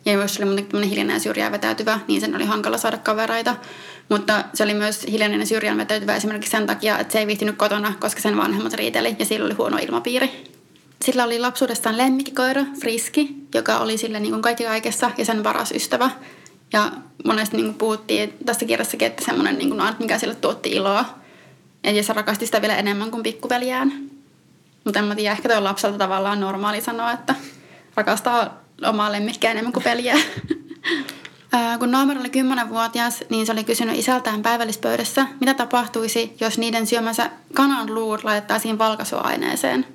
[0.08, 3.56] Ja jos se oli muutenkin hiljainen ja syrjään vetäytyvä, niin sen oli hankala saada kavereita.
[4.10, 7.58] Mutta se oli myös hiljainen ja syrjään vetäytyvä esimerkiksi sen takia, että se ei viihtynyt
[7.58, 10.44] kotona, koska sen vanhemmat riiteli ja sillä oli huono ilmapiiri.
[11.06, 15.72] Sillä oli lapsuudestaan lemmikkikoira, Friski, joka oli sille niin kuin kaikki kaikessa ja sen paras
[15.72, 16.10] ystävä.
[16.74, 16.92] Ja
[17.26, 21.06] monesti niin kuin puhuttiin tästä kirjassakin, että semmoinen niin kuin, mikä sille tuotti iloa.
[21.84, 24.10] Ja se rakasti sitä vielä enemmän kuin pikkuveliään.
[24.84, 27.36] Mutta en mä tiedä, ehkä toi lapselta tavallaan normaali sanoa, että
[27.96, 30.16] rakastaa omaa lemmikkiä enemmän kuin peliä.
[31.80, 37.30] Kun Noomer oli 10-vuotias, niin se oli kysynyt isältään päivällispöydässä, mitä tapahtuisi, jos niiden syömänsä
[37.54, 39.86] kanan luut laitettaisiin valkaisuaineeseen.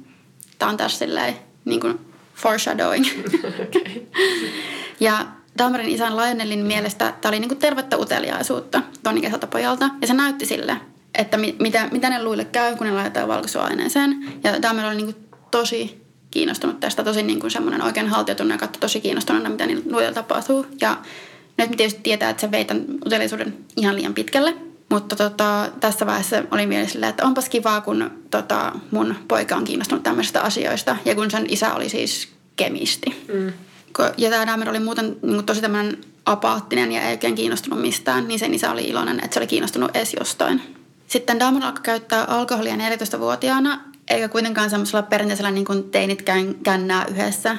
[0.59, 1.99] Tämä on tässä silleen, niin kuin
[2.35, 3.07] foreshadowing.
[3.45, 4.03] Okay.
[5.01, 5.27] ja
[5.59, 9.91] Dahmerin isän Lionelin mielestä tämä oli niin kuin tervettä uteliaisuutta tonikäiseltä pojalta.
[10.01, 10.77] Ja se näytti sille,
[11.15, 14.33] että mi- mitä, mitä ne luille käy, kun ne laitetaan valkaisuaineeseen.
[14.45, 16.02] Ja Dahmer oli niin kuin tosi
[16.33, 20.67] kiinnostunut tästä, tosi niin kuin semmoinen oikein haltiotunne ja tosi kiinnostuneena, mitä niillä luilla tapahtuu.
[20.81, 20.97] Ja
[21.59, 24.55] nyt me tietysti tietää, että se vei tämän uteliaisuuden ihan liian pitkälle.
[24.89, 30.03] Mutta tota, tässä vaiheessa oli mielessä että onpas kivaa, kun tota, mun poika on kiinnostunut
[30.03, 30.97] tämmöisistä asioista.
[31.05, 33.25] Ja kun sen isä oli siis kemisti.
[33.35, 33.53] Mm.
[34.17, 38.29] Ja tämä Dahmer oli muuten niin kuin tosi tämmöinen apaattinen ja ei oikein kiinnostunut mistään,
[38.29, 40.63] niin sen isä oli iloinen, että se oli kiinnostunut edes jostain.
[41.07, 43.81] Sitten Dahmer alkoi käyttää alkoholia 14-vuotiaana,
[44.13, 46.23] eikä kuitenkaan semmoisella perinteisellä niin kuin teinit
[46.63, 47.57] kännää yhdessä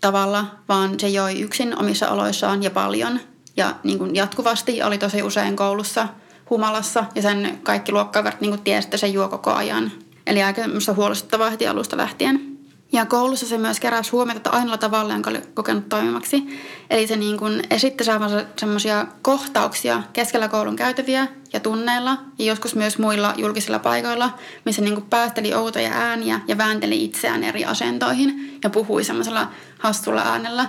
[0.00, 3.20] tavalla, vaan se joi yksin omissa oloissaan ja paljon
[3.56, 6.08] ja niin kuin jatkuvasti oli tosi usein koulussa
[6.50, 9.92] humalassa ja sen kaikki luokkaverot niin tiesi, että se juo koko ajan.
[10.26, 10.62] Eli aika
[10.96, 12.55] huolestuttavaa heti alusta lähtien.
[12.92, 16.42] Ja koulussa se myös keräsi huomiota ainoalla tavalla, jonka oli kokenut toimimaksi.
[16.90, 22.74] Eli se niin kuin esitti saavansa semmoisia kohtauksia keskellä koulun käytäviä ja tunneilla ja joskus
[22.74, 28.58] myös muilla julkisilla paikoilla, missä niin kuin päästeli outoja ääniä ja väänteli itseään eri asentoihin
[28.64, 30.66] ja puhui semmoisella hassulla äänellä.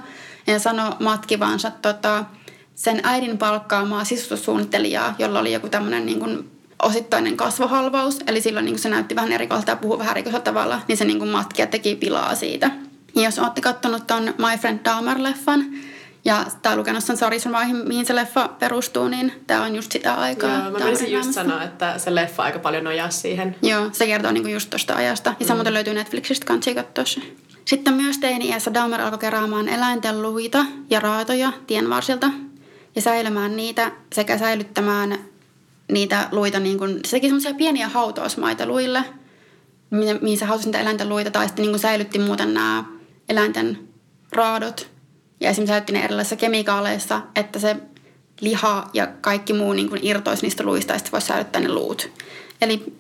[0.48, 2.26] Ja sanoi matkivansa tota,
[2.76, 8.80] sen äidin palkkaamaa sisustussuunnittelijaa, jolla oli joku tämmöinen niin kuin osittainen kasvohalvaus, eli silloin niin
[8.80, 11.96] se näytti vähän erikoiselta ja puhui vähän erikoisella tavalla, niin se niin matki ja teki
[11.96, 12.72] pilaa siitä.
[13.16, 15.78] Ja jos olette katsonut ton My Friend Dahmer-leffan,
[16.26, 20.64] ja tämä lukenut sen sarjasomaihin, mihin se leffa perustuu, niin tämä on just sitä aikaa.
[20.64, 23.56] Joo, mä menisin just sanoa, että se leffa aika paljon nojaa siihen.
[23.62, 25.30] Joo, se kertoo niinku just tuosta ajasta.
[25.30, 25.48] Ja mm.
[25.48, 27.22] samoin löytyy Netflixistä, kansi katsoa se.
[27.66, 32.30] Sitten myös teini-iässä Dahmer alkoi keräämään eläinten luita ja raatoja tienvarsilta
[32.96, 35.18] ja säilymään niitä sekä säilyttämään
[35.92, 39.04] niitä luita, niin kuin, se teki semmoisia pieniä hautausmaita luille,
[40.22, 42.84] mihin se hautasi niitä eläinten luita, tai sitten niin kuin säilytti muuten nämä
[43.30, 43.88] eläinten
[44.32, 44.90] raadot.
[45.40, 47.76] Ja esimerkiksi säilytti ne erilaisissa kemikaaleissa, että se
[48.42, 52.10] liha ja kaikki muu niin kuin irtoisi niistä luista, ja sitten voisi säilyttää ne luut.
[52.62, 52.94] Eli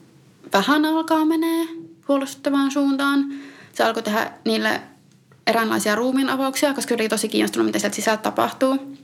[0.53, 1.65] vähän alkaa menee
[2.07, 3.33] huolestuttavaan suuntaan.
[3.73, 4.81] Se alkoi tehdä niille
[5.47, 8.97] eräänlaisia ruumiin avauksia, koska oli tosi kiinnostunut, mitä sieltä sisältä tapahtuu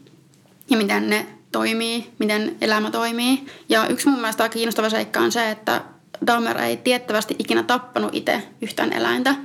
[0.69, 3.45] ja miten ne toimii, miten elämä toimii.
[3.69, 5.81] Ja yksi mun mielestä kiinnostava seikka on se, että
[6.27, 9.35] Dahmer ei tiettävästi ikinä tappanut itse yhtään eläintä,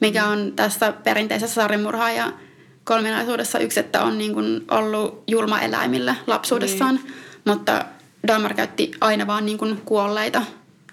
[0.00, 2.32] mikä on tässä perinteisessä sarjamurhaaja
[2.84, 7.14] kolminaisuudessa yksi, että on niin kuin ollut julma eläimillä lapsuudessaan, niin.
[7.44, 7.84] mutta
[8.26, 10.42] Dahmer käytti aina vaan niin kuin kuolleita,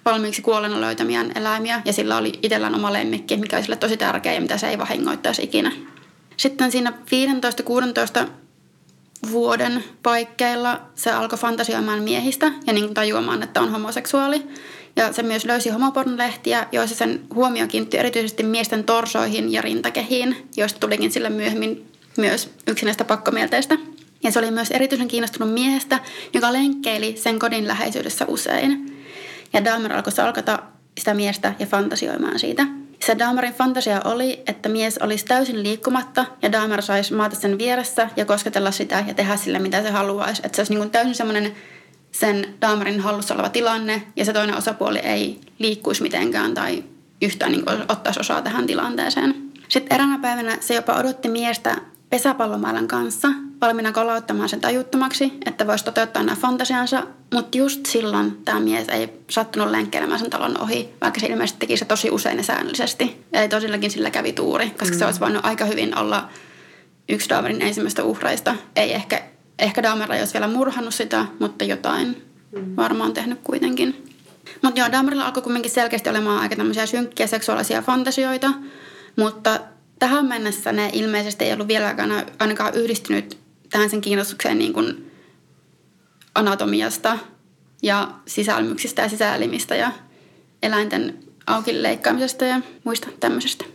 [0.06, 4.34] valmiiksi kuolleena löytämiään eläimiä, ja sillä oli itsellään oma lemmikki, mikä oli sille tosi tärkeä
[4.34, 5.72] ja mitä se ei vahingoittaisi ikinä.
[6.38, 6.94] Sitten siinä
[8.26, 8.28] 15-16
[9.32, 14.44] vuoden paikkeilla se alkoi fantasioimaan miehistä ja niin tajuamaan, että on homoseksuaali.
[14.96, 20.80] Ja se myös löysi homopornolehtiä, joissa sen huomio kiinnittyi erityisesti miesten torsoihin ja rintakehiin, joista
[20.80, 23.78] tulikin sille myöhemmin myös yksi näistä pakkomielteistä.
[24.24, 26.00] Ja se oli myös erityisen kiinnostunut miehestä,
[26.34, 29.00] joka lenkkeili sen kodin läheisyydessä usein.
[29.54, 30.60] Ja Dahmer alkoi salkata
[30.98, 32.83] sitä miestä ja fantasioimaan siitä.
[33.06, 38.10] Se Dahmerin fantasia oli, että mies olisi täysin liikkumatta ja Dahmer saisi maata sen vieressä
[38.16, 40.42] ja kosketella sitä ja tehdä sille mitä se haluaisi.
[40.46, 41.56] Että se olisi niin kuin täysin semmoinen
[42.12, 46.84] sen Dahmerin hallussa oleva tilanne ja se toinen osapuoli ei liikkuisi mitenkään tai
[47.22, 49.36] yhtään niin kuin ottaisi osaa tähän tilanteeseen.
[49.68, 51.76] Sitten eräänä päivänä se jopa odotti miestä
[52.10, 53.28] pesäpallomailan kanssa
[53.64, 59.10] valmiina kolauttamaan sen tajuttomaksi, että voisi toteuttaa nämä fantasiansa, mutta just silloin tämä mies ei
[59.30, 63.24] sattunut lenkkeilemään sen talon ohi, vaikka se ilmeisesti teki se tosi usein ja säännöllisesti.
[63.34, 65.00] Ja tosillakin sillä kävi tuuri, koska mm.
[65.00, 66.30] se olisi voinut aika hyvin olla
[67.10, 68.56] yksi Dahmerin ensimmäistä uhreista.
[68.76, 69.22] Ei ehkä,
[69.60, 72.76] ehkä Dahmer ei olisi vielä murhannut sitä, mutta jotain mm.
[72.76, 74.06] varmaan tehnyt kuitenkin.
[74.62, 78.50] Mutta joo, Dahmerilla alkoi kuitenkin selkeästi olemaan aika tämmöisiä synkkiä seksuaalisia fantasioita,
[79.16, 79.60] mutta
[80.00, 83.43] tähän mennessä ne ilmeisesti ei ollut vieläkään ainakaan yhdistynyt
[83.74, 85.12] tähän sen kiinnostukseen niin kuin
[86.36, 87.18] anatomiasta
[87.84, 89.92] ja sisälmyksistä ja sisäelimistä ja
[90.64, 93.66] eläinten auki leikkaamisesta ja muista tämmöisestä.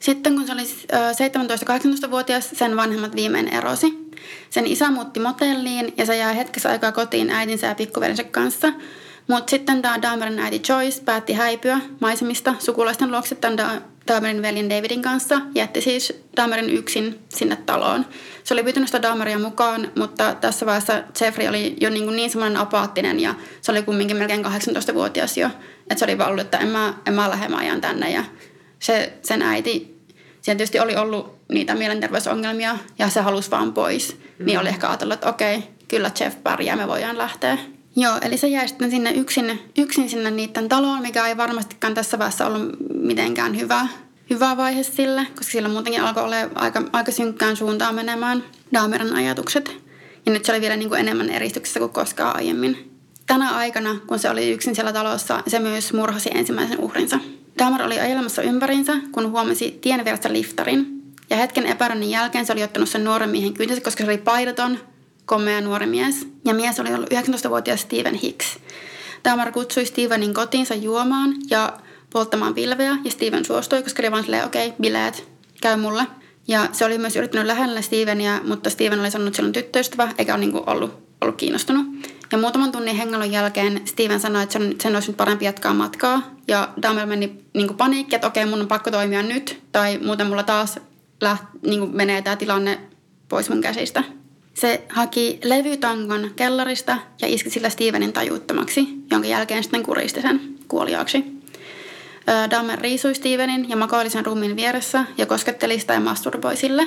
[0.00, 4.10] Sitten kun se oli 17-18-vuotias, sen vanhemmat viimein erosi.
[4.50, 8.72] Sen isä muutti motelliin ja se jäi hetkessä aikaa kotiin äidinsä ja pikkuveljensä kanssa–
[9.28, 15.02] mutta sitten tämä Dahmerin äiti Joyce päätti häipyä maisemista sukulaisten luokse tämän Dahmerin veljen Davidin
[15.02, 15.40] kanssa.
[15.54, 18.06] Jätti siis Dahmerin yksin sinne taloon.
[18.44, 22.30] Se oli pyytänyt sitä Dahmeria mukaan, mutta tässä vaiheessa Jeffrey oli jo niin, kuin niin
[22.30, 25.50] semmoinen apaattinen ja se oli kumminkin melkein 18-vuotias jo.
[25.80, 28.10] Että se oli vaan ollut, että en mä, en mä lähde ajan tänne.
[28.10, 28.24] Ja
[28.78, 29.96] se, sen äiti,
[30.40, 34.16] siellä tietysti oli ollut niitä mielenterveysongelmia ja se halusi vaan pois.
[34.38, 34.46] Mm.
[34.46, 37.58] Niin oli ehkä ajatellut, että okei, kyllä Jeff pärjää, me voidaan lähteä.
[37.96, 42.18] Joo, eli se jäi sitten sinne yksin, yksin sinne niiden taloon, mikä ei varmastikaan tässä
[42.18, 43.86] vaiheessa ollut mitenkään hyvä,
[44.30, 49.76] hyvä vaihe sille, koska sillä muutenkin alkoi olla aika, aika synkkään suuntaan menemään Daameran ajatukset.
[50.26, 52.90] Ja nyt se oli vielä niin kuin enemmän eristyksessä kuin koskaan aiemmin.
[53.26, 57.18] Tänä aikana, kun se oli yksin siellä talossa, se myös murhasi ensimmäisen uhrinsa.
[57.58, 61.02] Dahmer oli ajelemassa ympärinsä, kun huomasi tien vieressä liftarin.
[61.30, 64.78] Ja hetken epäröinnin jälkeen se oli ottanut sen nuoren miehen kyytinsä, koska se oli paidaton,
[65.26, 68.58] komea nuori mies, ja mies oli ollut 19-vuotias Steven Hicks.
[69.22, 71.78] Tamar kutsui Stevenin kotiinsa juomaan ja
[72.12, 75.28] polttamaan pilveä, ja Steven suostui, koska oli vaan silleen, okei, okay, bileet,
[75.60, 76.06] käy mulle.
[76.48, 80.12] Ja se oli myös yrittänyt lähellä Stevenia, mutta Steven oli sanonut, että se on tyttöystävä,
[80.18, 81.86] eikä ole niin kuin ollut, ollut kiinnostunut.
[82.32, 86.22] Ja muutaman tunnin hengailun jälkeen Steven sanoi, että sen, sen olisi nyt parempi jatkaa matkaa.
[86.48, 90.26] Ja Dahmer meni niin kuin paniikki, että okei, mun on pakko toimia nyt, tai muuten
[90.26, 90.80] mulla taas
[91.20, 92.80] läht, niin kuin menee tämä tilanne
[93.28, 94.04] pois mun käsistä.
[94.54, 101.24] Se haki levytangon kellarista ja iski sillä Stevenin tajuuttomaksi, jonka jälkeen sitten kuristi sen kuoliaaksi.
[102.50, 106.86] Dahmer riisui Stevenin ja makoili sen ruumiin vieressä ja kosketteli sitä ja masturboi sille.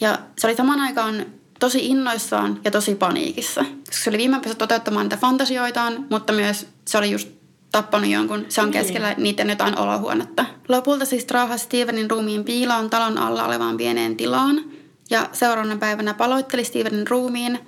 [0.00, 1.26] Ja se oli samaan aikaan
[1.60, 3.64] tosi innoissaan ja tosi paniikissa.
[3.64, 7.28] Koska se oli viime toteuttamaan niitä fantasioitaan, mutta myös se oli just
[7.72, 8.46] tappanut jonkun.
[8.48, 8.72] Se on niin.
[8.72, 9.22] keskellä niin.
[9.22, 10.44] niiden jotain olohuonetta.
[10.68, 14.60] Lopulta siis traahasi Stevenin ruumiin piiloon talon alla olevaan pieneen tilaan–
[15.10, 17.58] ja seuraavana päivänä paloitteli Stevenin ruumiin,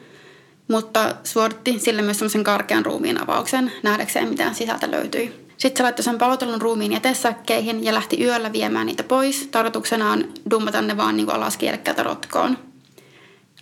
[0.69, 5.49] mutta suoritti sille myös semmoisen karkean ruumiin avauksen nähdäkseen, mitä sisältä löytyi.
[5.57, 9.47] Sitten se laittoi sen palotellun ruumiin jätesäkkeihin ja lähti yöllä viemään niitä pois.
[9.47, 12.59] Tarkoituksenaan dummata ne vaan niin alas kielekkäältä rotkoon.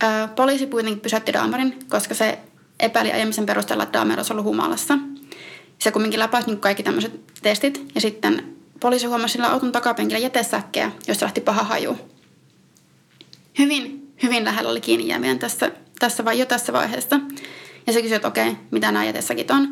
[0.02, 2.38] Ää, poliisi kuitenkin pysäytti Dahmerin, koska se
[2.80, 4.98] epäili aiemmisen perusteella, että Dahmer olisi ollut humalassa.
[5.78, 10.92] Se kumminkin läpäisi niin kaikki tämmöiset testit ja sitten poliisi huomasi sillä auton takapenkillä jätesäkkejä,
[11.08, 11.98] jossa lähti paha haju
[13.58, 17.20] hyvin, hyvin lähellä oli kiinni jääminen tässä, tässä vai, jo tässä vaiheessa.
[17.86, 19.68] Ja se kysyi, että okei, mitä nämä jätessäkin on.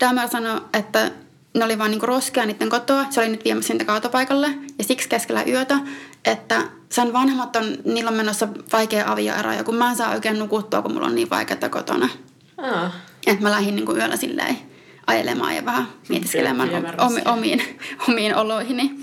[0.00, 1.10] Dahmer sanoi, että
[1.54, 3.06] ne oli vaan niinku roskia niiden kotoa.
[3.10, 4.46] Se oli nyt viemässä niitä kaatopaikalle.
[4.78, 5.78] Ja siksi keskellä yötä,
[6.24, 9.52] että sen vanhemmat on, niillä on menossa vaikea avioero.
[9.52, 12.08] Ja kun mä en saa oikein nukuttua, kun mulla on niin vaikeaa kotona.
[12.56, 12.92] Ah.
[13.26, 14.58] Että mä lähdin niinku yöllä silleen
[15.06, 17.62] ajelemaan ja vähän mietiskelemään omi, omiin,
[18.08, 18.94] omiin oloihini.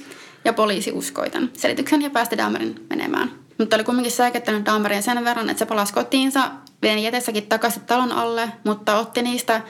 [0.45, 5.25] Ja poliisi uskoi tämän selityksen ja päästi Dahmerin menemään mutta oli kumminkin säikättänyt Dahmeria sen
[5.25, 9.61] verran, että se palasi kotiinsa, vei jätessäkin takaisin talon alle, mutta otti niistä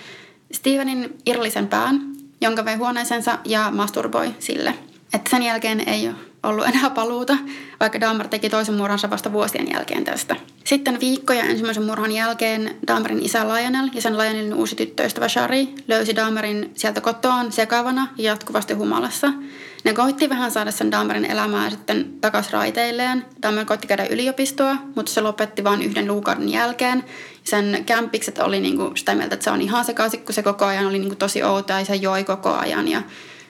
[0.52, 2.02] Stevenin irrallisen pään,
[2.42, 4.74] jonka vei huoneeseensa ja masturboi sille.
[5.14, 6.10] Että sen jälkeen ei
[6.46, 7.38] ollut enää paluuta,
[7.80, 10.36] vaikka Dahmer teki toisen murhansa vasta vuosien jälkeen tästä.
[10.64, 16.16] Sitten viikkoja ensimmäisen murhan jälkeen Dahmerin isä Lionel ja sen Lionelin uusi tyttöystävä Shari löysi
[16.16, 19.34] Dahmerin sieltä kotoaan sekavana ja jatkuvasti humalassa–
[19.86, 23.26] ne koitti vähän saada sen Dahmerin elämää sitten takaisin raiteilleen.
[23.42, 27.04] Dahmer koitti käydä yliopistoa, mutta se lopetti vain yhden luukauden jälkeen.
[27.44, 30.86] Sen kämpikset oli niinku sitä mieltä, että se on ihan sekaisin, kun se koko ajan
[30.86, 33.02] oli niinku tosi outo ja se joi koko ajan ja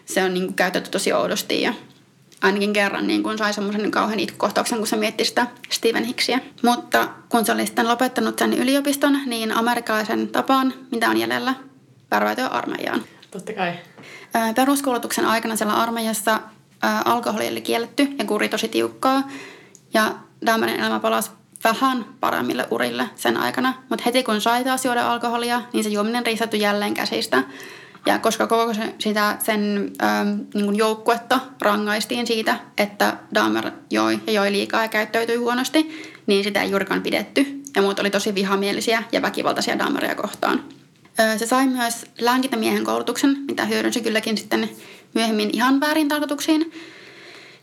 [0.06, 1.62] se on niinku käytetty tosi oudosti.
[1.62, 1.74] Ja
[2.42, 6.40] ainakin kerran niin kun sai semmoisen kauhean itkukohtauksen, kun se mietti sitä Steven Hicksia.
[6.64, 11.56] Mutta kun se oli sitten lopettanut sen yliopiston, niin amerikkalaisen tapaan, mitä on jäljellä,
[12.12, 13.04] värväytyä armeijaan.
[13.32, 13.74] Totta kai.
[14.56, 16.40] Peruskoulutuksen aikana siellä armeijassa
[17.06, 19.30] alkoholi oli kielletty ja kuri tosi tiukkaa.
[19.94, 20.12] Ja
[20.46, 21.32] Dahmerin elämä palasi
[21.64, 26.26] vähän paremmille urille sen aikana, mutta heti kun sai taas juoda alkoholia, niin se juominen
[26.26, 27.44] riistäytyi jälleen käsistä.
[28.06, 34.52] Ja koska koko sitä sen ähm, niin joukkuetta rangaistiin siitä, että Dahmer joi ja joi
[34.52, 37.62] liikaa ja käyttäytyi huonosti, niin sitä ei juurikaan pidetty.
[37.76, 40.64] Ja muut oli tosi vihamielisiä ja väkivaltaisia Dahmeria kohtaan.
[41.38, 44.70] Se sai myös lääkintämiehen koulutuksen, mitä hyödynsi kylläkin sitten
[45.14, 46.72] myöhemmin ihan väärin tarkoituksiin.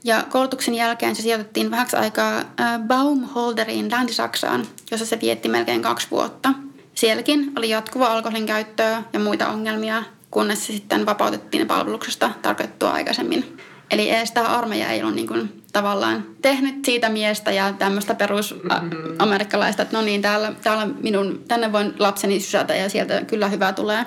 [0.05, 2.42] Ja koulutuksen jälkeen se sijoitettiin vähäksi aikaa
[2.87, 6.55] Baumholderiin Länsi-Saksaan, jossa se vietti melkein kaksi vuotta.
[6.94, 10.02] Sielläkin oli jatkuva alkoholin käyttöä ja muita ongelmia,
[10.33, 13.57] kunnes se sitten vapautettiin palveluksesta tarkoittua aikaisemmin.
[13.90, 19.83] Eli edes tämä armeija ei ollut niin kuin tavallaan tehnyt siitä miestä ja tämmöistä perusamerikkalaista,
[19.83, 24.07] että no niin, täällä, täällä minun, tänne voin lapseni sysätä ja sieltä kyllä hyvä tulee.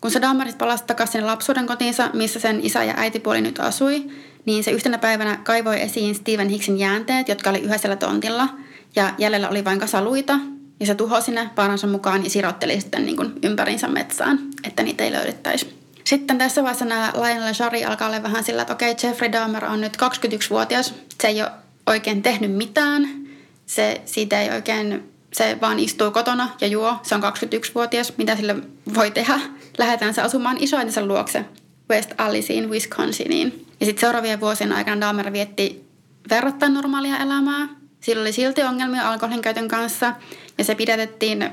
[0.00, 4.10] Kun se Dahmerit palasi takaisin lapsuuden kotiinsa, missä sen isä ja äitipuoli nyt asui,
[4.44, 8.48] niin se yhtenä päivänä kaivoi esiin Steven Hicksin jäänteet, jotka oli yhdessä tontilla.
[8.96, 10.38] Ja jäljellä oli vain kasaluita,
[10.80, 15.04] ja se tuhosi ne paransa mukaan ja sirotteli sitten niin kuin ympärinsä metsään, että niitä
[15.04, 15.76] ei löydettäisi.
[16.04, 19.64] Sitten tässä vaiheessa nämä Lionel Shari alkaa olla vähän sillä, että okei, okay, Jeffrey Dahmer
[19.64, 20.94] on nyt 21-vuotias.
[21.20, 21.50] Se ei ole
[21.86, 23.08] oikein tehnyt mitään.
[23.66, 26.96] Se, siitä ei oikein, se vaan istuu kotona ja juo.
[27.02, 28.12] Se on 21-vuotias.
[28.16, 28.56] Mitä sille
[28.94, 29.40] voi tehdä?
[29.78, 31.44] Lähdetään se asumaan isoinsa luokse
[31.90, 33.66] West Alliceen, Wisconsiniin.
[33.80, 35.84] Ja sitten seuraavien vuosien aikana Dahmer vietti
[36.30, 37.68] verrattain normaalia elämää.
[38.00, 40.14] Sillä oli silti ongelmia alkoholin käytön kanssa
[40.58, 41.50] ja se pidätettiin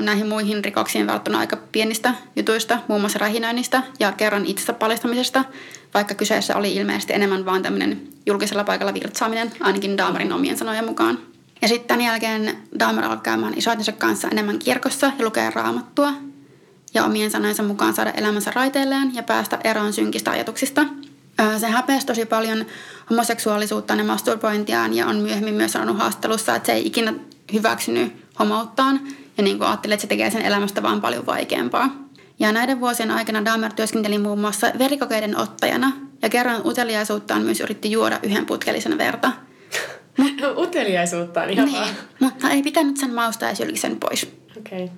[0.00, 5.44] näihin muihin rikoksiin välttämättä aika pienistä jutuista, muun muassa rähinöinnistä ja kerran itsestä paljastamisesta,
[5.94, 11.18] vaikka kyseessä oli ilmeisesti enemmän vaan tämmöinen julkisella paikalla virtsaaminen, ainakin Dahmerin omien sanojen mukaan.
[11.62, 16.12] Ja sitten tämän jälkeen Dahmer alkoi käymään isoitensa kanssa enemmän kirkossa ja lukea raamattua
[16.94, 20.84] ja omien sanojensa mukaan saada elämänsä raiteilleen ja päästä eroon synkistä ajatuksista.
[21.58, 22.66] Se häpeäsi tosi paljon
[23.10, 27.14] homoseksuaalisuuttaan ja masturbointiaan ja on myöhemmin myös sanonut haastattelussa, että se ei ikinä
[27.52, 29.00] hyväksynyt homouttaan
[29.36, 31.90] ja niin kuin ajattelee, että se tekee sen elämästä vaan paljon vaikeampaa.
[32.38, 35.92] Ja näiden vuosien aikana Dahmer työskenteli muun muassa verikokeiden ottajana
[36.22, 39.32] ja kerran uteliaisuuttaan myös yritti juoda yhden putkellisen verta.
[40.64, 41.94] Uteliaisuuttaan ihan niin, vaan.
[42.20, 44.32] Mutta ei pitänyt sen mausta ja sen pois.
[44.58, 44.88] Okay.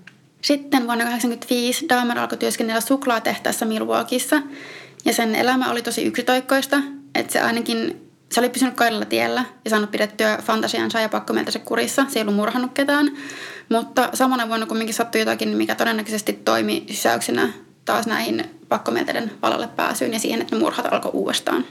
[0.43, 4.43] Sitten vuonna 1985 Dahmer alkoi työskennellä suklaatehtaassa Milwaukeeissa
[5.05, 6.77] ja sen elämä oli tosi yksitoikkoista,
[7.15, 8.04] että se ainakin
[8.35, 11.09] se oli pysynyt kaidalla tiellä ja saanut pidettyä fantasiansa ja
[11.49, 12.07] se kurissa.
[12.09, 13.13] Se ei ollut murhannut ketään.
[13.69, 17.53] Mutta samana vuonna kumminkin sattui jotakin, mikä todennäköisesti toimi sysäyksenä
[17.85, 21.65] taas näihin pakkomielteiden valalle pääsyyn ja siihen, että ne murhat alkoi uudestaan.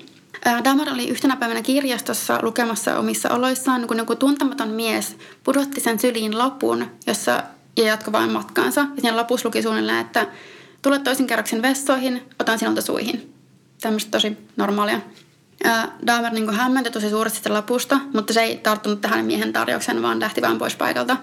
[0.63, 6.37] Damar oli yhtenä päivänä kirjastossa lukemassa omissa oloissaan, kun joku tuntematon mies pudotti sen syliin
[6.37, 7.43] lapun, jossa
[7.77, 8.81] ja jatkoi vain matkaansa.
[8.81, 10.27] Ja siinä lopussa luki suunnilleen, että
[10.81, 13.33] tule toisen kerroksen vessoihin, otan sinulta suihin.
[13.81, 15.01] Tämmöistä tosi normaalia.
[16.07, 20.19] Dahmer niin hämmentyi tosi suuresti sitä lapusta, mutta se ei tarttunut tähän miehen tarjoukseen, vaan
[20.19, 21.17] lähti vain pois paikalta.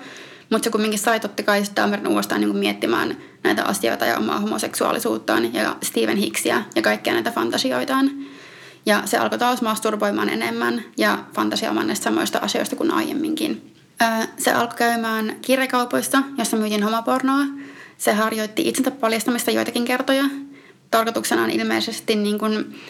[0.50, 5.54] Mutta se kumminkin sai totta kai Dahmerin uudestaan niin miettimään näitä asioita ja omaa homoseksuaalisuuttaan
[5.54, 8.10] ja Steven Hicksia ja kaikkia näitä fantasioitaan.
[8.86, 13.74] Ja se alkoi taas masturboimaan enemmän ja fantasioimaan näistä samoista asioista kuin aiemminkin.
[14.38, 17.44] Se alkoi käymään kirjakaupoista, jossa myytiin homopornoa.
[17.98, 20.24] Se harjoitti itsensä paljastamista joitakin kertoja.
[20.90, 22.80] Tarkoituksena on ilmeisesti niin kuin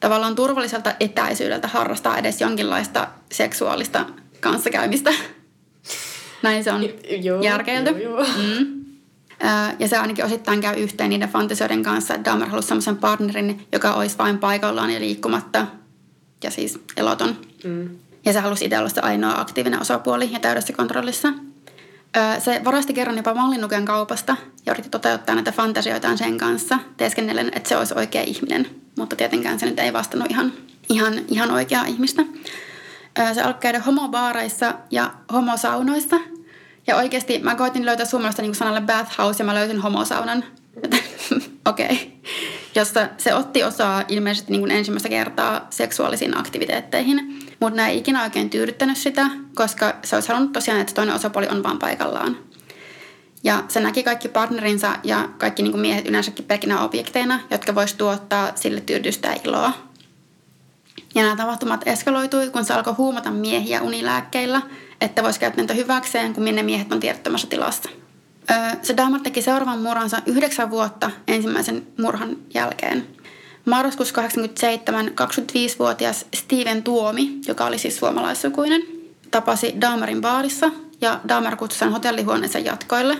[0.00, 4.06] tavallaan turvalliselta etäisyydeltä harrastaa edes jonkinlaista seksuaalista
[4.40, 5.10] kanssakäymistä.
[6.42, 6.84] Näin se on
[7.22, 7.90] joo, järkeilty.
[7.90, 8.26] Joo, joo.
[8.36, 8.76] Mm.
[9.78, 13.92] Ja se ainakin osittain käy yhteen niiden fantasioiden kanssa, että Dahmer halusi sellaisen partnerin, joka
[13.92, 15.66] olisi vain paikallaan ja liikkumatta
[16.44, 17.36] ja siis eloton.
[17.64, 17.90] Mm.
[18.24, 21.32] Ja se halusi itse olla se ainoa aktiivinen osapuoli ja täydessä kontrollissa.
[22.38, 27.68] Se varasti kerran jopa mallinnuken kaupasta ja yritti toteuttaa näitä fantasioitaan sen kanssa, teeskennellen, että
[27.68, 28.70] se olisi oikea ihminen.
[28.98, 30.52] Mutta tietenkään se nyt ei vastannut ihan,
[30.88, 32.22] ihan, ihan oikeaa ihmistä.
[33.34, 36.16] Se alkoi käydä homobaareissa ja homosaunoissa.
[36.86, 40.44] Ja oikeasti mä koitin löytää suomalaista niin sanalle bathhouse ja mä löysin homosaunan.
[41.68, 41.86] Okei.
[41.86, 41.96] Okay.
[42.74, 47.45] Jossa se otti osaa ilmeisesti niin ensimmäistä kertaa seksuaalisiin aktiviteetteihin.
[47.60, 51.48] Mutta nämä ei ikinä oikein tyydyttänyt sitä, koska se olisi halunnut tosiaan, että toinen osapuoli
[51.48, 52.38] on vaan paikallaan.
[53.44, 57.96] Ja se näki kaikki partnerinsa ja kaikki niin kuin miehet yleensäkin pelkinä objekteina, jotka voisi
[57.96, 59.72] tuottaa sille tyydystä iloa.
[61.14, 64.62] Ja nämä tapahtumat eskaloitui, kun se alkoi huumata miehiä unilääkkeillä,
[65.00, 67.88] että voisi käyttää niitä hyväkseen, kun minne miehet on tiedottomassa tilassa.
[68.82, 73.06] Se Dahmer teki seuraavan murhansa yhdeksän vuotta ensimmäisen murhan jälkeen.
[73.66, 78.82] Marraskuussa 87 25-vuotias Steven Tuomi, joka oli siis suomalaissukuinen,
[79.30, 83.18] tapasi Dahmerin baarissa ja Dahmer kutsui sen hotellihuoneeseen jatkoille.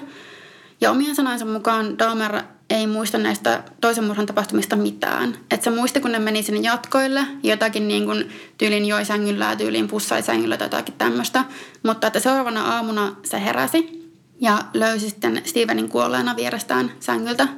[0.81, 5.35] Ja omien sanojensa mukaan Dahmer ei muista näistä toisen murhan tapahtumista mitään.
[5.51, 8.29] Että se muisti, kun ne meni sinne jatkoille, jotakin niin kuin
[8.59, 11.45] tyylin joi sängyllä ja tyyliin pussai sängyllä tai jotakin tämmöistä.
[11.83, 17.49] Mutta että seuraavana aamuna se heräsi ja löysi sitten Stevenin kuolleena vierestään sängyltä.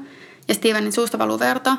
[0.49, 1.77] Ja Stevenin suusta valuu verta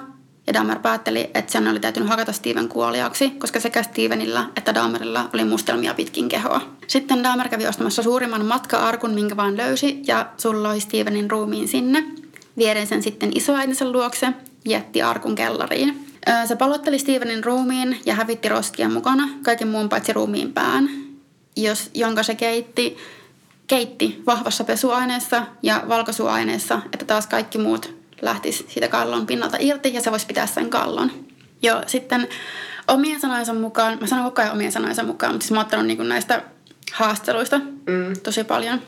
[0.50, 5.30] ja Dahmer päätteli, että sen oli täytynyt hakata Steven kuoliaksi, koska sekä Stevenillä että Dahmerilla
[5.34, 6.62] oli mustelmia pitkin kehoa.
[6.88, 12.04] Sitten Dahmer kävi ostamassa suurimman matka-arkun, minkä vaan löysi, ja sulloi Stevenin ruumiin sinne.
[12.58, 14.28] Viereen sen sitten isoäitinsä luokse,
[14.66, 16.08] jätti arkun kellariin.
[16.46, 20.90] Se palotteli Stevenin ruumiin ja hävitti roskia mukana, kaiken muun paitsi ruumiin pään,
[21.56, 22.98] jos, jonka se keitti,
[23.68, 30.02] keitti vahvassa pesuaineessa ja valkosuaineessa, että taas kaikki muut lähtisi siitä kallon pinnalta irti ja
[30.02, 31.12] se voisi pitää sen kallon.
[31.62, 32.28] Jo sitten
[32.88, 35.86] omien sanojensa mukaan, mä sanon koko ajan omien sanojensa mukaan, mutta siis mä oon ottanut
[35.86, 36.44] niin näistä
[36.94, 38.14] haasteluista mm.
[38.24, 38.82] tosi paljon.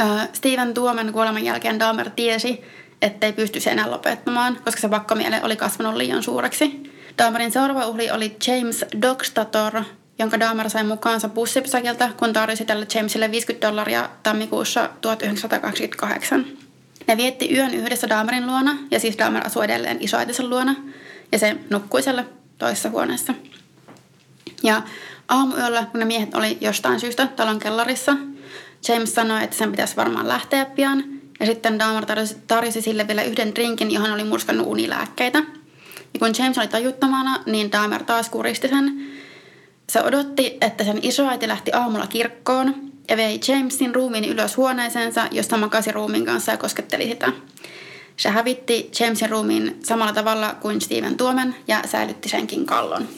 [0.00, 2.64] Äh, Steven Tuomen kuoleman jälkeen Dahmer tiesi,
[3.02, 6.92] ettei pystyisi enää lopettamaan, koska se pakkomiele oli kasvanut liian suureksi.
[7.18, 9.82] Dahmerin seuraava uhri oli James Dockstator,
[10.18, 16.63] jonka Dahmer sai mukaansa bussipysäkiltä, kun tarjosi tälle Jamesille 50 dollaria tammikuussa 1928.
[17.06, 20.74] Ne vietti yön yhdessä Dahmerin luona, ja siis Dahmer asui edelleen isoäitinsä luona,
[21.32, 22.24] ja se nukkui siellä
[22.58, 23.34] toisessa huoneessa.
[24.62, 24.82] Ja
[25.28, 28.16] aamuyöllä, kun ne miehet oli jostain syystä talon kellarissa,
[28.88, 31.04] James sanoi, että sen pitäisi varmaan lähteä pian,
[31.40, 35.38] ja sitten Dahmer tarjosi, tarjosi sille vielä yhden drinkin, johon oli murskannut unilääkkeitä.
[36.14, 39.06] Ja kun James oli tajuttamana, niin Dahmer taas kuristi sen.
[39.88, 45.56] Se odotti, että sen isoäiti lähti aamulla kirkkoon, ja vei Jamesin ruumiin ylös huoneeseensa, josta
[45.56, 47.32] makasi ruumiin kanssa ja kosketteli sitä.
[48.16, 53.08] Se hävitti Jamesin ruumiin samalla tavalla kuin Steven Tuomen ja säilytti senkin kallon.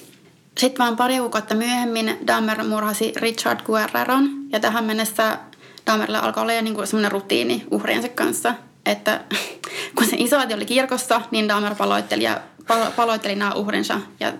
[0.58, 5.38] Sitten vaan pari kuukautta myöhemmin Dahmer murhasi Richard Guerreron ja tähän mennessä
[5.86, 8.54] Dahmerilla alkoi olla niin semmoinen rutiini uhriensa kanssa,
[8.86, 9.20] että
[9.96, 14.32] kun se isoäiti oli kirkossa, niin Dahmer paloitteli, ja, palo, paloitteli nämä uhrinsa ja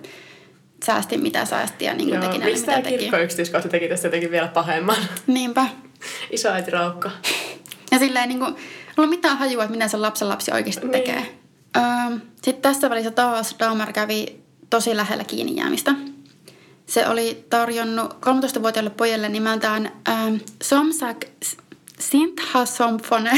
[0.86, 2.98] säästi mitä säästi ja niin kuin teki näille, mitä teki.
[2.98, 4.96] kirkko yksityiskohta teki tästä jotenkin vielä pahemman?
[5.26, 5.66] Niinpä.
[6.52, 7.10] äiti raukka.
[7.92, 8.56] Ja silleen niin kuin,
[8.96, 10.92] ollut mitään hajua, että mitä se lapsen lapsi oikeasti niin.
[10.92, 11.38] tekee.
[11.76, 11.82] Öö,
[12.42, 15.94] Sitten tässä välissä taas Dahmer kävi tosi lähellä kiinni jäämistä.
[16.86, 21.24] Se oli tarjonnut 13-vuotiaalle pojalle nimeltään ähm, Somsak
[22.64, 23.30] Somfone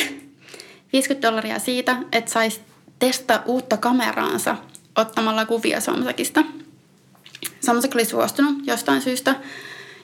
[0.92, 2.60] 50 dollaria siitä, että saisi
[2.98, 4.56] testaa uutta kameraansa
[4.96, 6.44] ottamalla kuvia Somsakista–
[7.60, 9.34] Samsak oli suostunut jostain syystä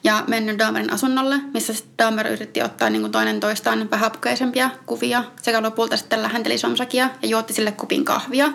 [0.05, 5.63] ja mennyt Dahmerin asunnolle, missä Dahmer yritti ottaa niin kuin toinen toistaan vähäpukeisempia kuvia sekä
[5.63, 8.53] lopulta sitten lähenteli Somsakia ja juotti sille kupin kahvia.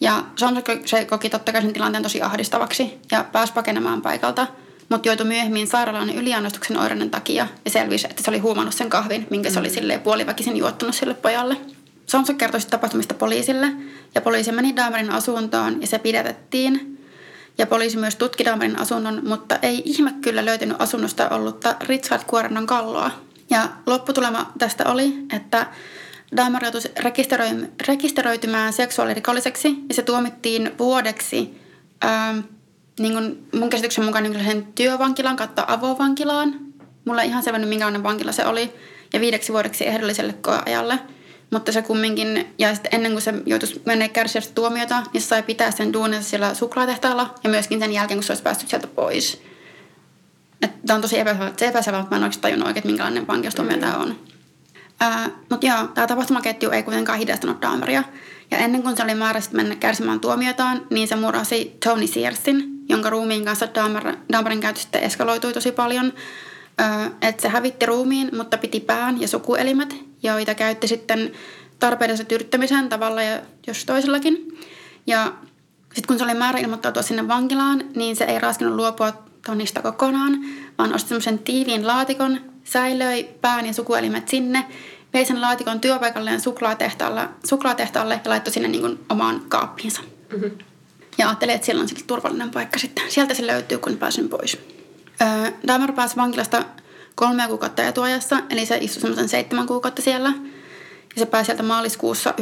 [0.00, 4.46] Ja Somsak se koki totta kai sen tilanteen tosi ahdistavaksi ja pääsi pakenemaan paikalta,
[4.88, 9.26] mutta joutui myöhemmin sairaalaan yliannostuksen oireiden takia ja selvisi, että se oli huumannut sen kahvin,
[9.30, 9.74] minkä se oli mm.
[9.74, 11.56] sille puoliväkisin juottunut sille pojalle.
[12.06, 13.72] Somsak kertoi tapahtumista poliisille
[14.14, 16.80] ja poliisi meni Dahmerin asuntoon ja se pidätettiin–
[17.58, 22.66] ja poliisi myös tutki Dahmerin asunnon, mutta ei ihme kyllä löytynyt asunnosta ollutta Richard Kuorennon
[22.66, 23.10] kalloa.
[23.50, 25.66] Ja lopputulema tästä oli, että
[26.36, 26.80] Dahmer joutui
[27.86, 31.60] rekisteröitymään seksuaalirikolliseksi ja se tuomittiin vuodeksi
[32.00, 32.34] ää,
[33.00, 36.60] niin kuin mun käsityksen mukaan niin sen työvankilaan kautta avovankilaan.
[37.04, 38.72] Mulla ei ihan selvännyt, minkälainen vankila se oli.
[39.12, 40.98] Ja viideksi vuodeksi ehdolliselle koeajalle–
[41.50, 45.42] mutta se kumminkin, ja sitten ennen kuin se joutuisi mennä kärsiä tuomiota, niin se sai
[45.42, 49.42] pitää sen duunissa siellä suklaatehtaalla ja myöskin sen jälkeen, kun se olisi päässyt sieltä pois.
[50.60, 53.80] Tämä on tosi epäselvä, epäselvä mutta mä en oikeasti tajunnut oikein, minkälainen vankeustuomio mm.
[53.80, 54.18] tämä on.
[55.50, 58.04] mutta joo, tämä tapahtumaketju ei kuitenkaan hidastanut Dahmeria.
[58.50, 63.10] Ja ennen kuin se oli määrässä mennä kärsimään tuomiotaan, niin se murasi Tony Searsin, jonka
[63.10, 66.12] ruumiin kanssa Dahmer, Dahmerin sitten eskaloitui tosi paljon.
[67.22, 71.32] että se hävitti ruumiin, mutta piti pään ja sukuelimet joita käytti sitten
[71.78, 74.58] tarpeidensa tyydyttämiseen tavalla ja jos toisellakin.
[75.06, 75.32] Ja
[75.82, 79.12] sitten kun se oli määrä ilmoittautua sinne vankilaan, niin se ei raskinut luopua
[79.46, 80.32] tonnista kokonaan,
[80.78, 84.64] vaan osti semmoisen tiiviin laatikon, säilöi pään ja sukuelimet sinne,
[85.12, 90.00] vei sen laatikon työpaikalleen suklaatehtaalle, suklaatehtaalle ja laittoi sinne niin omaan kaappiinsa.
[90.32, 90.50] Mm-hmm.
[91.18, 93.04] Ja ajattelin, että siellä on sitten turvallinen paikka sitten.
[93.08, 94.58] Sieltä se löytyy, kun pääsin pois.
[95.22, 96.64] Öö, Dahmer pääsi vankilasta
[97.18, 100.28] kolmea kuukautta etuajassa, eli se istui semmoisen seitsemän kuukautta siellä.
[101.14, 102.34] Ja se pääsi sieltä maaliskuussa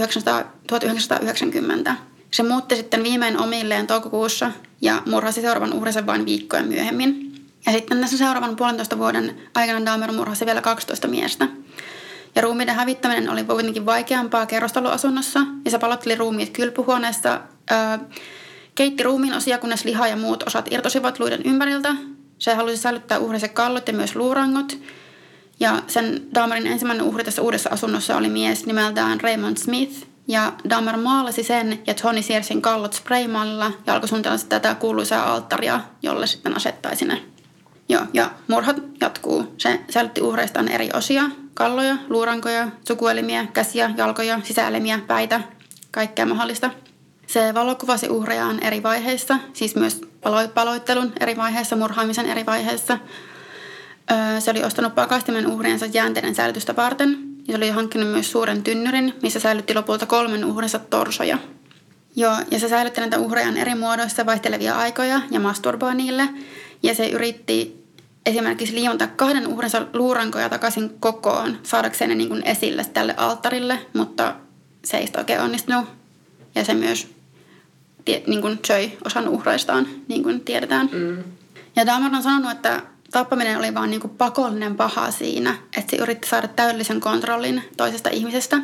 [0.68, 1.96] 1990.
[2.30, 7.34] Se muutti sitten viimein omilleen toukokuussa ja murhasi seuraavan uhrinsa vain viikkoja myöhemmin.
[7.66, 11.48] Ja sitten tässä seuraavan puolentoista vuoden aikana Dahmer murhasi vielä 12 miestä.
[12.34, 17.98] Ja ruumiiden hävittäminen oli kuitenkin vaikeampaa kerrostaloasunnossa ja se palotteli ruumiit kylpyhuoneessa, öö,
[18.74, 21.94] keitti ruumiin osia, kunnes liha ja muut osat irtosivat luiden ympäriltä
[22.38, 24.78] se halusi säilyttää uhrinsa kallot ja myös luurangot.
[25.60, 30.96] Ja sen Dahmerin ensimmäinen uhri tässä uudessa asunnossa oli mies nimeltään Raymond Smith, Ja Dahmer
[30.96, 36.56] maalasi sen ja Tony Searsin kallot spraymallilla ja alkoi suunnitella tätä kuuluisaa alttaria, jolle sitten
[36.56, 37.22] asettaisi ne.
[37.88, 39.54] Joo, ja murhat jatkuu.
[39.58, 41.22] Se säilytti uhreistaan eri osia,
[41.54, 45.40] kalloja, luurankoja, sukuelimiä, käsiä, jalkoja, sisäelimiä, päitä,
[45.90, 46.70] kaikkea mahdollista.
[47.26, 50.00] Se valokuvasi uhrejaan eri vaiheissa, siis myös
[50.54, 52.98] paloittelun eri vaiheissa, murhaamisen eri vaiheissa.
[54.38, 57.18] Se oli ostanut pakastimen uhriensa jäänteiden säilytystä varten
[57.48, 61.38] ja se oli hankkinut myös suuren tynnyrin, missä säilytti lopulta kolmen uhrinsa torsoja.
[62.16, 66.28] Joo, ja se säilytti näitä uhrejaan eri muodoissa vaihtelevia aikoja ja masturboi niille.
[66.82, 67.84] Ja se yritti
[68.26, 74.34] esimerkiksi liimata kahden uhrinsa luurankoja takaisin kokoon saadakseen ne niin esille tälle alttarille, mutta
[74.84, 75.84] se ei oikein onnistunut.
[76.54, 77.15] Ja se myös
[78.26, 80.90] niin kuin söi osan uhreistaan, niin kuin tiedetään.
[80.92, 81.24] Mm.
[81.76, 86.02] Ja Dahmer on sanonut, että tappaminen oli vaan niin kuin pakollinen paha siinä, että se
[86.02, 88.58] yritti saada täydellisen kontrollin toisesta ihmisestä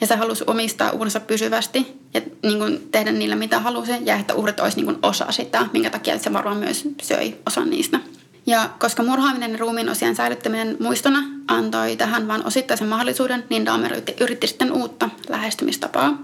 [0.00, 4.34] ja se halusi omistaa uhrinsa pysyvästi ja niin kuin tehdä niillä mitä halusi ja että
[4.34, 8.00] uhrit olisi niin kuin osa sitä, minkä takia se varmaan myös söi osan niistä.
[8.46, 13.92] Ja koska murhaaminen ja ruumiin osien säilyttäminen muistona antoi tähän vain osittaisen mahdollisuuden, niin Dahmer
[13.92, 16.18] yritti, yritti sitten uutta lähestymistapaa.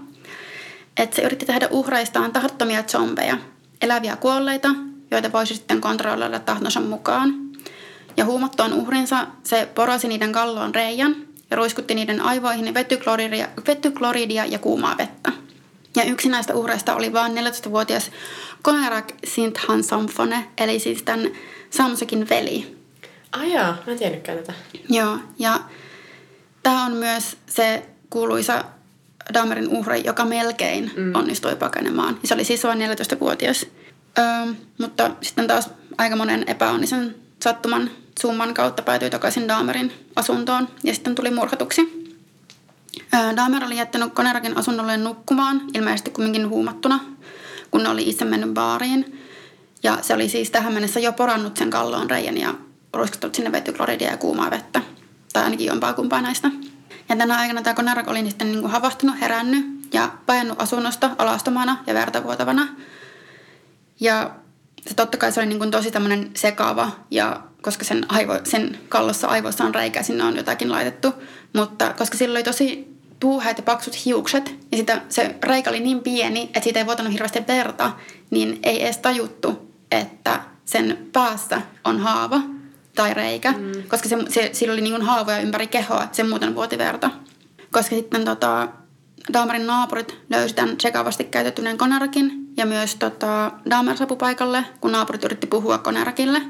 [0.97, 3.37] Että se yritti tehdä uhreistaan tahdottomia zombeja,
[3.81, 4.69] eläviä kuolleita,
[5.11, 7.33] joita voisi sitten kontrolloida tahtonsa mukaan.
[8.17, 11.15] Ja huumattuaan uhrinsa se porosi niiden kalloon reijän
[11.51, 15.31] ja ruiskutti niiden aivoihin vetykloridia, vetykloridia ja kuumaa vettä.
[15.95, 18.11] Ja yksi näistä uhreista oli vain 14-vuotias
[18.61, 21.31] Konerak Sinthan Samfone, eli siis tämän
[21.69, 22.77] Samsekin veli.
[23.31, 24.53] Ai jaa, mä en tiennytkään tätä.
[24.89, 25.59] Joo, ja
[26.63, 28.65] tämä on myös se kuuluisa
[29.33, 31.15] Dahmerin uhri, joka melkein mm.
[31.15, 32.19] onnistui pakenemaan.
[32.23, 33.65] Se oli siis vain 14-vuotias.
[34.19, 37.89] Öö, mutta sitten taas aika monen epäonnisen sattuman
[38.21, 42.03] summan kautta päätyi takaisin Dahmerin asuntoon ja sitten tuli murhatuksi.
[43.35, 46.99] Dahmer oli jättänyt Konerakin asunnolle nukkumaan, ilmeisesti kumminkin huumattuna,
[47.71, 49.19] kun ne oli itse mennyt baariin.
[49.83, 52.53] Ja se oli siis tähän mennessä jo porannut sen kalloon reijän ja
[52.93, 54.81] ruiskuttanut sinne vetykloridia ja kuumaa vettä.
[55.33, 56.51] Tai ainakin jompaa kumpaa näistä.
[57.13, 61.83] Ja tänä aikana tämä Konerak oli sitten niin kuin havahtunut, herännyt ja painut asunnosta alastomana
[61.87, 62.67] ja vertavuotavana.
[63.99, 64.31] Ja
[64.87, 68.79] se totta kai se oli niin kuin tosi tämmöinen sekaava, ja koska sen, aivo, sen
[68.89, 71.13] kallossa aivoissa on reikä, sinne on jotakin laitettu.
[71.53, 76.03] Mutta koska sillä oli tosi tuuheat ja paksut hiukset, ja sitä, se reikä oli niin
[76.03, 77.91] pieni, että siitä ei vuotanut hirveästi verta,
[78.29, 82.41] niin ei edes tajuttu, että sen päässä on haava
[82.95, 83.71] tai reikä, mm.
[83.87, 87.09] koska se, se, sillä oli niin kuin haavoja ympäri kehoa, se muuten vuoti verta.
[87.71, 88.67] Koska sitten tota,
[89.33, 95.23] Dahmerin naapurit löysi tämän sekavasti käytettyneen konarakin ja myös tota, Dahmer saapui paikalle, kun naapurit
[95.23, 96.41] yritti puhua konarakille.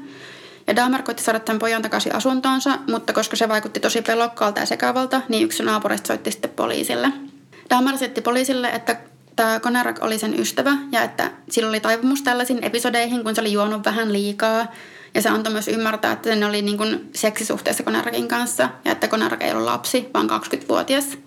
[0.66, 4.66] Ja Dahmer koitti saada tämän pojan takaisin asuntoonsa, mutta koska se vaikutti tosi pelokkaalta ja
[4.66, 7.12] sekavalta, niin yksi naapureista soitti sitten poliisille.
[7.70, 8.96] Dahmer setti poliisille, että
[9.36, 13.52] tämä Konerak oli sen ystävä ja että sillä oli taipumus tällaisiin episodeihin, kun se oli
[13.52, 14.66] juonut vähän liikaa.
[15.14, 19.08] Ja se antoi myös ymmärtää, että ne oli niin kuin seksisuhteessa Konerakin kanssa ja että
[19.08, 21.18] Konerak ei ollut lapsi, vaan 20-vuotias.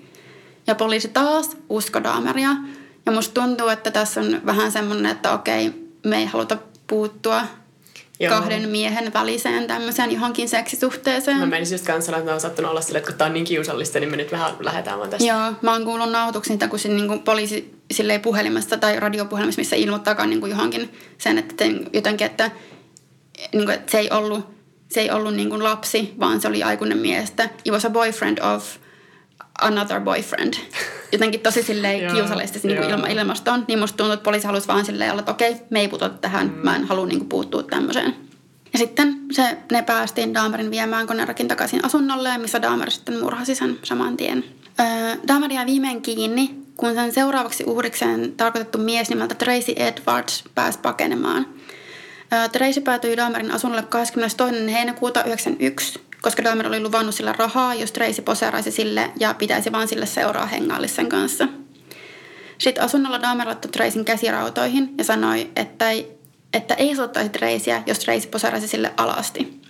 [0.68, 2.50] Ja poliisi taas usko Dahmeria.
[3.06, 5.72] Ja musta tuntuu, että tässä on vähän semmoinen, että okei,
[6.06, 6.58] me ei haluta
[6.88, 7.42] puuttua
[8.20, 8.40] Joo.
[8.40, 11.38] kahden miehen väliseen tämmöiseen johonkin seksisuhteeseen.
[11.38, 13.46] Mä menisin just kanssa että mä oon sattunut olla silleen, että kun tää on niin
[13.46, 15.28] kiusallista, niin me nyt vähän lähdetään vaan tästä.
[15.28, 19.76] Joo, mä oon kuullut nautuksia, kun se, niin kuin poliisi silleen puhelimesta tai radiopuhelimessa, missä
[19.76, 22.52] ilmoittaakaan niin kuin johonkin sen, että jotenkin, että,
[23.54, 24.46] niin kuin, että se ei ollut,
[24.92, 27.34] se ei ollut niin kuin lapsi, vaan se oli aikuinen mies,
[27.66, 28.68] he was a boyfriend of–
[29.62, 30.54] another boyfriend.
[31.12, 33.66] Jotenkin tosi silleen kiusallisesti niin kuin ilma, ilmastoon.
[33.68, 36.48] Niin musta tuntuu, että poliisi halusi vaan silleen olla, että okei, me ei puututa tähän.
[36.48, 36.64] Mm.
[36.64, 38.16] Mä en halua niin kuin, puuttua tämmöiseen.
[38.74, 43.80] Ja sitten se, ne päästiin Dahmerin viemään konerakin takaisin asunnolle, missä Dahmer sitten murhasi sen
[43.84, 44.44] saman tien.
[44.80, 44.86] Öö,
[45.28, 51.46] Dahmer jäi viimein kiinni, kun sen seuraavaksi uhrikseen tarkoitettu mies nimeltä Tracy Edwards pääsi pakenemaan.
[52.52, 54.72] Tracy päätyi Dahmerin asunnolle 22.
[54.72, 59.88] heinäkuuta 1991 koska Dahmer oli luvannut sillä rahaa, jos Tracy poseeraisi sille ja pitäisi vaan
[59.88, 61.48] sille seuraa hengaillisen kanssa.
[62.58, 66.12] Sitten asunnolla Dahmer laittoi Tracyn käsirautoihin ja sanoi, että ei,
[66.54, 69.62] että ei suottaisi Tracyä, jos Tracy poseeraisi sille alasti.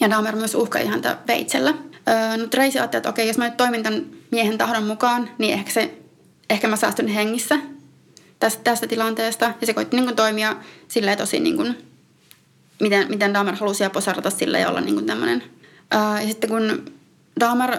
[0.00, 1.74] Ja Dahmer myös uhkaili häntä veitsellä.
[2.08, 5.54] Öö, no Tracy ajatteli, että okei, jos mä nyt toimin tämän miehen tahdon mukaan, niin
[5.54, 5.94] ehkä, se,
[6.50, 7.58] ehkä mä säästyn hengissä
[8.38, 9.54] tästä, tästä tilanteesta.
[9.60, 10.56] Ja se koitti niin kuin, toimia
[10.88, 11.78] silleen tosi niin kuin,
[12.80, 15.42] miten, miten Dahmer halusi posarata sille ja olla niin kuin tämmöinen.
[15.90, 16.84] Ää, ja sitten kun
[17.40, 17.78] Dahmer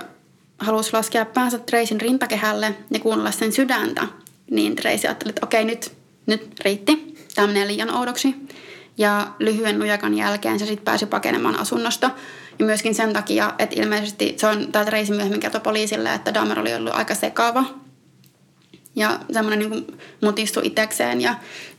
[0.60, 4.08] halusi laskea päänsä Tracyn rintakehälle ja kuunnella sen sydäntä,
[4.52, 5.92] niin Tracy ajatteli, että okei, nyt,
[6.26, 7.18] nyt riitti.
[7.36, 8.36] Tämä menee liian oudoksi.
[8.98, 12.12] Ja lyhyen nujakan jälkeen se sitten pääsi pakenemaan asunnosta.
[12.60, 16.60] Ja myöskin sen takia, että ilmeisesti se on, tämä Tracy myöhemmin kertoi poliisille, että Dahmer
[16.60, 17.66] oli ollut aika sekava.
[18.98, 21.36] Ja semmoinen niin mutistu itsekseen ja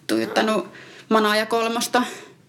[0.06, 0.68] tuijuttanut
[1.08, 2.02] manaa ja kolmosta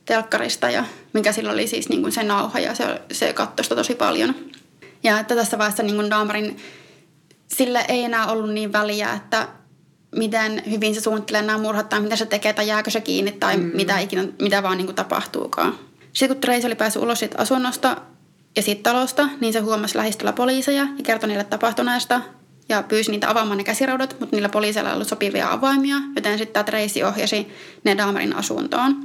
[0.05, 3.75] telkkarista, ja mikä sillä oli siis niin kuin se nauha ja se, se katsoi sitä
[3.75, 4.35] tosi paljon.
[5.03, 6.57] Ja että tässä vaiheessa niin kuin Dahmerin,
[7.47, 9.47] sille ei enää ollut niin väliä, että
[10.15, 13.57] miten hyvin se suunnittelee nämä murhat tai mitä se tekee tai jääkö se kiinni tai
[13.57, 13.71] mm.
[13.73, 15.79] mitä, ikinä, mitä vaan niin kuin tapahtuukaan.
[16.13, 17.97] Sitten kun Trace oli päässyt ulos siitä asunnosta
[18.55, 22.21] ja siitä talosta, niin se huomasi lähistöllä poliiseja ja kertoi niille tapahtuneesta
[22.69, 26.53] ja pyysi niitä avaamaan ne käsiraudat, mutta niillä poliiseilla ei ollut sopivia avaimia, joten sitten
[26.53, 27.47] tämä Tracy ohjasi
[27.83, 28.95] ne Dahmerin asuntoon.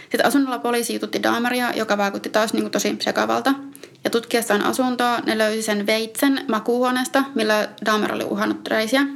[0.00, 3.54] Sitten asunnolla poliisi jututti Dahmeria, joka vaikutti taas niin kuin tosi sekavalta.
[4.04, 9.06] Ja tutkiessaan asuntoa ne löysi sen veitsen makuuhuoneesta, millä Dahmer oli uhannut Tracyä.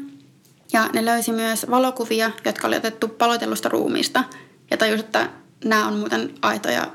[0.73, 4.25] Ja ne löysi myös valokuvia, jotka oli otettu paloitellusta ruumiista.
[4.71, 5.29] Ja tajusi, että
[5.65, 6.87] nämä on muuten aitoja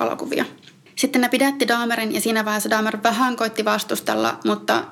[0.00, 0.44] valokuvia.
[0.96, 4.84] Sitten ne pidätti Dahmerin ja siinä vaiheessa Dahmer vähän koitti vastustella, mutta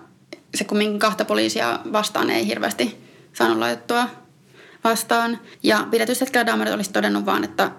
[0.55, 2.99] se kumminkin kahta poliisia vastaan ei hirveästi
[3.33, 4.09] saanut laitettua
[4.85, 5.39] vastaan.
[5.63, 7.71] Ja pidätyshetkellä Dahmer olisi todennut vaan, että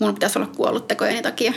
[0.00, 1.52] mun pitäisi olla kuollut tekojeni takia.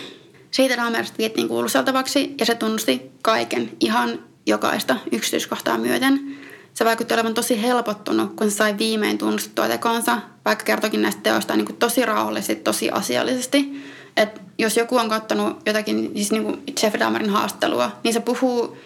[0.51, 6.37] Siitä Dahmerista viettiin kuuluseltavaksi ja se tunnusti kaiken, ihan jokaista yksityiskohtaa myöten.
[6.73, 11.55] Se vaikutti olevan tosi helpottunut, kun se sai viimein tunnustettua tekonsa, vaikka kertokin näistä teoista
[11.55, 13.83] niin kuin tosi rauhallisesti, tosi asiallisesti.
[14.17, 18.77] Et jos joku on katsonut jotakin, siis niin kuin Jeff Dahmerin haastattelua, niin se puhuu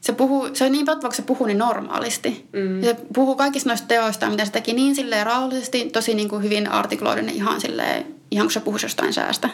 [0.00, 2.46] se, puhuu, se on niin pelkkä, vaikka se puhuu niin normaalisti.
[2.52, 2.82] Mm.
[2.82, 6.70] Se puhuu kaikista noista teoista, mitä se teki niin silleen rauhallisesti, tosi niin kuin hyvin
[6.70, 9.50] artikloiden ihan silleen, ihan kun se puhuisi jostain säästä.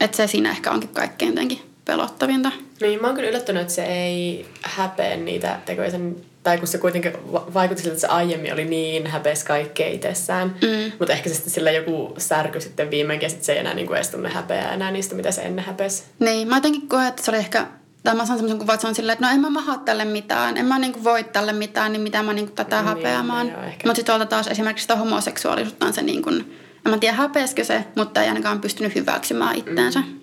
[0.00, 2.52] Että se siinä ehkä onkin kaikkein jotenkin pelottavinta.
[2.80, 6.78] Niin, mä oon kyllä yllättynyt, että se ei häpeä niitä tekoja sen, tai kun se
[6.78, 10.48] kuitenkin vaikutti siltä, että se aiemmin oli niin häpeäs kaikkea itsessään.
[10.48, 10.92] Mm.
[10.98, 13.96] Mutta ehkä se sitten sillä joku särky sitten viimeinkin, että se ei enää niin kuin
[13.96, 16.04] edes tunne häpeää enää niistä, mitä se ennen häpesi.
[16.18, 17.66] Niin, mä jotenkin koen, että se oli ehkä
[18.06, 20.04] tai mä saan semmoisen kuvan, että se on silleen, että no en mä maha tälle
[20.04, 23.46] mitään, en mä niinku voi tälle mitään, niin mitä mä niinku tätä niin, häpeämään.
[23.46, 27.16] Niin, Mutta sitten tuolta taas esimerkiksi sitä homoseksuaalisuutta on se niin kuin, en mä tiedä
[27.16, 30.00] häpeäskö se, mutta ei ainakaan pystynyt hyväksymään itteensä.
[30.00, 30.20] Mm.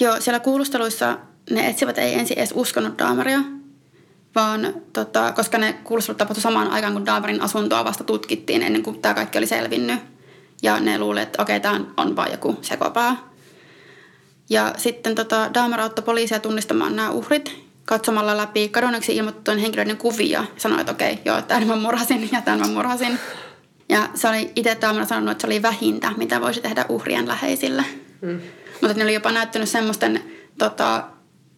[0.00, 1.18] Joo, siellä kuulusteluissa
[1.50, 3.40] ne etsivät ei ensin edes uskonut Daamaria,
[4.34, 9.02] vaan tota, koska ne kuulustelut tapahtui samaan aikaan, kun Daamarin asuntoa vasta tutkittiin ennen kuin
[9.02, 10.00] tämä kaikki oli selvinnyt.
[10.62, 13.27] Ja ne luulivat, että okei, okay, tämä on vain joku sekopää.
[14.50, 20.44] Ja sitten tota, Dahmer auttoi poliisia tunnistamaan nämä uhrit katsomalla läpi kadonneeksi ilmoitettujen henkilöiden kuvia.
[20.56, 23.18] Sanoi, että okei, okay, joo, tämän mä murhasin ja tämän mä murhasin.
[23.88, 27.84] Ja se oli itse Dahmer sanonut, että se oli vähintä, mitä voisi tehdä uhrien läheisille.
[28.20, 28.40] Mm.
[28.80, 30.22] Mutta ne oli jopa näyttänyt semmoisten,
[30.58, 31.04] tota,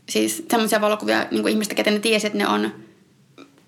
[0.09, 2.75] siis semmoisia valokuvia niin kuin ihmistä, keten ne tiesi, että ne on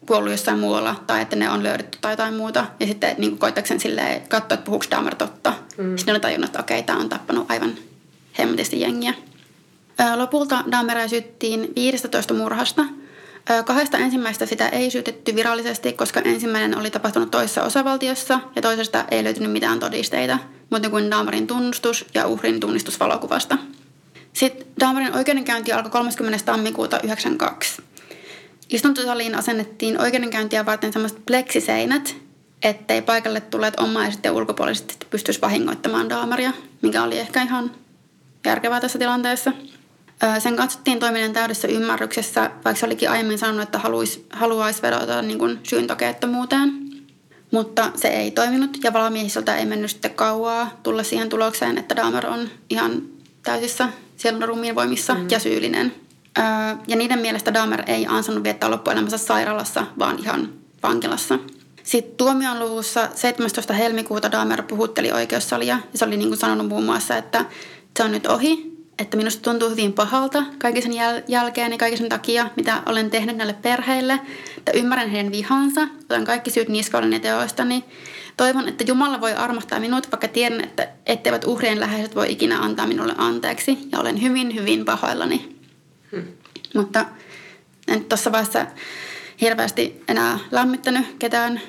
[0.06, 2.66] kuollut jossain muualla tai että ne on löydetty tai jotain muuta.
[2.80, 5.54] Ja sitten niin koittakseen silleen katsoa, että puhuuko Dahmer totta.
[5.76, 5.96] Mm.
[5.96, 7.72] Sitten ne oli tajunnut, että okei, okay, tämä on tappanut aivan
[8.38, 9.14] hemmetisti jengiä.
[10.16, 12.84] Lopulta Dahmeria syyttiin 15 murhasta.
[13.64, 19.24] Kahdesta ensimmäistä sitä ei syytetty virallisesti, koska ensimmäinen oli tapahtunut toisessa osavaltiossa ja toisesta ei
[19.24, 20.38] löytynyt mitään todisteita,
[20.70, 23.58] muuten kuin Dahmerin tunnustus ja uhrin tunnistus valokuvasta.
[24.32, 26.44] Sitten Dahmerin oikeudenkäynti alkoi 30.
[26.44, 27.82] tammikuuta 1992.
[28.70, 32.16] Istuntosaliin asennettiin oikeudenkäyntiä varten sellaiset pleksiseinät,
[32.62, 36.52] ettei paikalle tulleet omaiset ja ulkopuoliset pystyisi vahingoittamaan Dahmeria,
[36.82, 37.70] mikä oli ehkä ihan
[38.46, 39.52] järkevää tässä tilanteessa.
[40.38, 45.38] Sen katsottiin toiminnan täydessä ymmärryksessä, vaikka se olikin aiemmin sanonut, että haluaisi, haluaisi vedota niin
[45.38, 46.82] kuin syyntokeettomuuteen.
[47.50, 52.26] Mutta se ei toiminut ja valamiehisöltä ei mennyt sitten kauaa tulla siihen tulokseen, että Dahmer
[52.26, 53.02] on ihan
[53.42, 55.26] täysissä sielun ruumiin voimissa mm.
[55.30, 55.94] ja syyllinen.
[56.88, 60.48] Ja niiden mielestä Dahmer ei ansannut viettää loppuelämänsä sairaalassa, vaan ihan
[60.82, 61.38] vankilassa.
[61.82, 63.72] Sitten tuomion luvussa 17.
[63.72, 67.44] helmikuuta Dahmer puhutteli oikeussalia ja se oli niin kuin sanonut muun muassa, että
[67.96, 71.98] se on nyt ohi, että minusta tuntuu hyvin pahalta kaiken sen jäl- jälkeen ja kaiken
[71.98, 74.20] sen takia, mitä olen tehnyt näille perheille,
[74.58, 77.84] että ymmärrän heidän vihansa, otan kaikki syyt niskoilleni teoistani.
[78.36, 82.86] Toivon, että Jumala voi armahtaa minut, vaikka tiedän, että etteivät uhrien läheiset voi ikinä antaa
[82.86, 83.78] minulle anteeksi.
[83.92, 85.56] Ja olen hyvin, hyvin pahoillani.
[86.12, 86.24] Hmm.
[86.74, 87.06] Mutta
[87.88, 88.66] en tuossa vaiheessa
[89.40, 91.60] hirveästi enää lämmittänyt ketään.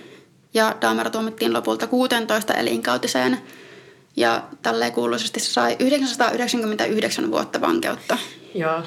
[0.53, 3.37] Ja Dahmer tuomittiin lopulta 16 elinkautiseen
[4.15, 8.17] ja tälleen kuuluisesti se sai 999 vuotta vankeutta.
[8.55, 8.83] Joo.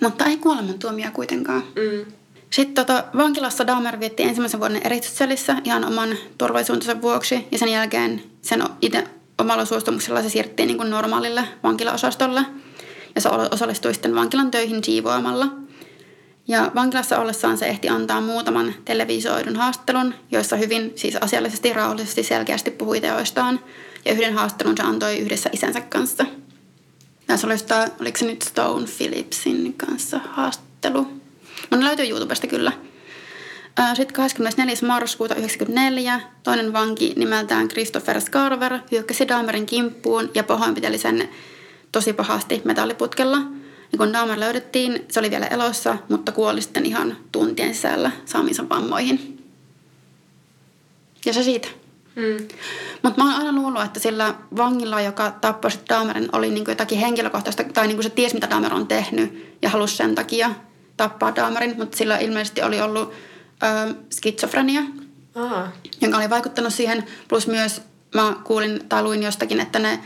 [0.00, 1.62] Mutta ei kuolemantuomia kuitenkaan.
[1.62, 2.12] Mm.
[2.50, 7.46] Sitten tota, vankilassa Dahmer vietti ensimmäisen vuoden eristysselissä ihan oman turvallisuutensa vuoksi.
[7.52, 9.04] Ja sen jälkeen sen itse
[9.38, 12.40] omalla suostumuksella se siirrettiin niin kuin normaalille vankilaosastolle.
[13.14, 15.46] Ja se osallistui sitten vankilan töihin siivoamalla–
[16.48, 22.70] ja vankilassa ollessaan se ehti antaa muutaman televisioidun haastattelun, joissa hyvin siis asiallisesti, rauhallisesti, selkeästi
[22.70, 23.60] puhui teoistaan.
[24.04, 26.26] Ja yhden haastattelun se antoi yhdessä isänsä kanssa.
[27.26, 31.06] Tässä oli sitä, oliko se nyt Stone Phillipsin kanssa haastattelu.
[31.70, 32.72] No ne löytyy YouTubesta kyllä.
[33.94, 34.74] Sitten 24.
[34.86, 41.28] marraskuuta 1994 toinen vanki nimeltään Christopher Scarver hyökkäsi Dahmerin kimppuun ja pahoinpiteli sen
[41.92, 43.38] tosi pahasti metalliputkella.
[43.92, 48.68] Ja kun Dahmer löydettiin, se oli vielä elossa, mutta kuoli sitten ihan tuntien sisällä saamiinsa
[48.68, 49.44] vammoihin.
[51.26, 51.68] Ja se siitä.
[52.16, 52.48] Mm.
[53.02, 57.64] Mutta mä oon aina luullut, että sillä vangilla, joka tappoi Dahmerin, oli niinku jotakin henkilökohtaista,
[57.64, 60.50] tai niinku se ties, mitä Dahmer on tehnyt, ja halusi sen takia
[60.96, 63.12] tappaa Dahmerin, mutta sillä ilmeisesti oli ollut
[63.62, 64.82] ö, skitsofrenia,
[65.34, 65.68] Aha.
[66.00, 67.04] jonka oli vaikuttanut siihen.
[67.28, 67.82] Plus myös
[68.14, 70.00] mä kuulin tai luin jostakin, että ne,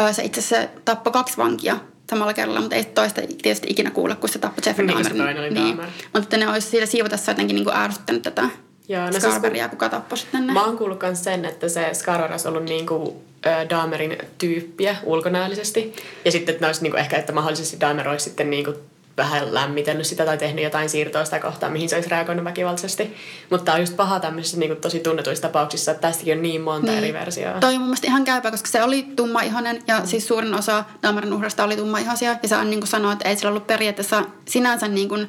[0.00, 1.76] ö, se itse asiassa tappoi kaksi vankia
[2.10, 5.54] samalla kerralla, mutta ei toista tietysti ikinä kuulla, kun se tappoi Jeffrey niin, Dahmerin.
[5.54, 8.48] Niin, mutta että ne olisi siitä siivotessa jotenkin niin kuin ärsyttänyt tätä
[8.90, 10.52] Joo, no Scarberia, siis, kuka tappoi sitten ne.
[10.52, 15.92] Mä oon kuullut myös sen, että se Scarver olisi ollut niinku, äh, Dahmerin tyyppiä ulkonäöllisesti.
[16.24, 18.74] Ja sitten, että ne olisi niinku, ehkä, että mahdollisesti Dahmer olisi sitten niinku,
[19.20, 23.16] vähän lämmitellyt sitä tai tehnyt jotain siirtoa sitä kohtaa, mihin se olisi reagoinut väkivaltaisesti.
[23.50, 26.86] Mutta tämä on just paha tämmöisissä niinku, tosi tunnetuissa tapauksissa, että tästäkin on niin monta
[26.86, 26.98] niin.
[26.98, 27.60] eri versioa.
[27.60, 30.06] Toi on mun mielestä ihan käypä, koska se oli tumma-ihonen ja mm.
[30.06, 32.36] siis suurin osa Dahmerin uhrasta oli tumma-ihoisia.
[32.42, 35.28] Ja se on niin kuin sanoa, että ei sillä ollut periaatteessa sinänsä niin kuin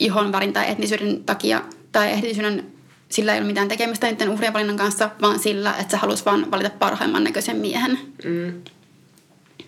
[0.00, 1.62] ihon värin tai etnisyyden takia
[1.92, 2.66] tai etnisyyden
[3.08, 6.50] sillä ei ole mitään tekemistä niiden uhrien valinnan kanssa, vaan sillä, että se halusi vaan
[6.50, 7.98] valita parhaimman näköisen miehen.
[8.24, 8.62] Mm.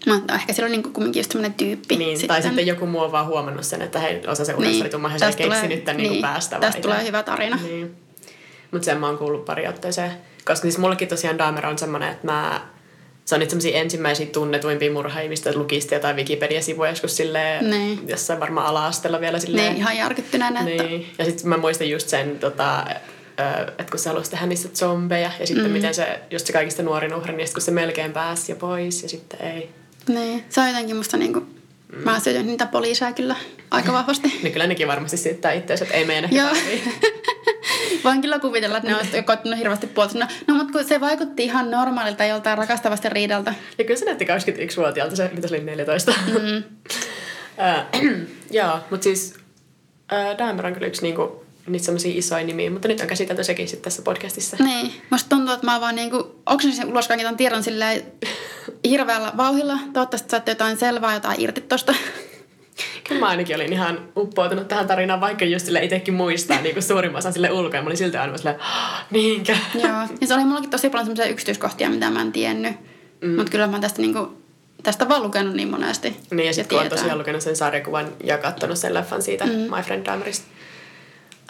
[0.07, 1.97] Mutta ehkä sillä on niin kumminkin just semmoinen tyyppi.
[1.97, 2.29] Niin, sitten.
[2.29, 5.11] tai sitten joku muu on vaan huomannut sen, että hei, osa se urassa niin.
[5.11, 6.61] he keksinyt tämän niin, niin päästä.
[6.61, 7.59] Tästä tulee hyvä tarina.
[7.63, 7.97] Niin.
[8.71, 10.11] Mutta sen mä oon kuullut pari otteeseen.
[10.45, 12.61] Koska siis mullekin tosiaan Dahmer on semmoinen, että mä
[13.25, 18.09] se on niitä semmoisia ensimmäisiä tunnetuimpia murhaajia, mistä lukisti jotain Wikipedia-sivuja joskus silleen, niin.
[18.09, 19.67] jossain varmaan ala-asteella vielä silleen.
[19.67, 20.63] Niin, ihan järkyttyneenä.
[20.63, 21.07] Niin.
[21.19, 22.85] Ja sitten mä muistan just sen, tota,
[23.79, 25.73] että kun se halusi tehdä niistä zombeja ja sitten mm.
[25.73, 29.09] miten se, just se kaikista nuorin uhri, niin kun se melkein pääsi jo pois ja
[29.09, 29.71] sitten ei.
[30.09, 31.99] Niin, se on jotenkin musta niinku, mm.
[32.05, 33.37] mä syötän niitä poliiseja kyllä
[33.71, 34.29] aika vahvasti.
[34.43, 36.51] niin kyllä nekin varmasti syyttää itseänsä, että ei mene Joo.
[38.05, 40.19] Voin kyllä kuvitella, että ne olisivat koittanut hirveästi puolta.
[40.19, 43.55] No, no mutta kun se vaikutti ihan normaalilta joltain rakastavasta riidalta.
[43.79, 46.13] Ja kyllä se näytti 21-vuotiaalta, se mitä se oli 14.
[46.27, 46.63] Mm.
[48.51, 49.35] Joo, mutta siis
[50.13, 53.69] äh, Dahmer on kyllä yksi niinku, niitä semmoisia isoja nimiä, mutta nyt on käsitelty sekin
[53.69, 54.57] sitten tässä podcastissa.
[54.61, 58.03] Niin, musta tuntuu, että mä vaan niinku oksensin ulos kaiken tiedon silleen
[58.85, 59.79] hirveällä vauhilla.
[59.93, 61.95] Toivottavasti saatte jotain selvää, jotain irti tosta.
[63.09, 66.83] Kyllä mä ainakin olin ihan uppoutunut tähän tarinaan, vaikka just sille itsekin muistaa niin kuin
[66.83, 67.77] suurimman osan sille ulkoa.
[67.77, 68.57] Ja mä olin silti aina silleen,
[69.11, 69.57] niinkö?
[69.75, 72.73] Joo, ja se oli mullakin tosi paljon semmoisia yksityiskohtia, mitä mä en tiennyt.
[73.21, 73.37] Mm.
[73.37, 74.43] Mutta kyllä mä tästä niinku,
[74.83, 76.17] tästä vaan lukenut niin monesti.
[76.31, 79.53] Niin ja sitten kun on tosiaan lukenut sen sarjakuvan ja katsonut sen leffan siitä mm.
[79.53, 80.47] My Friend Dahmerista.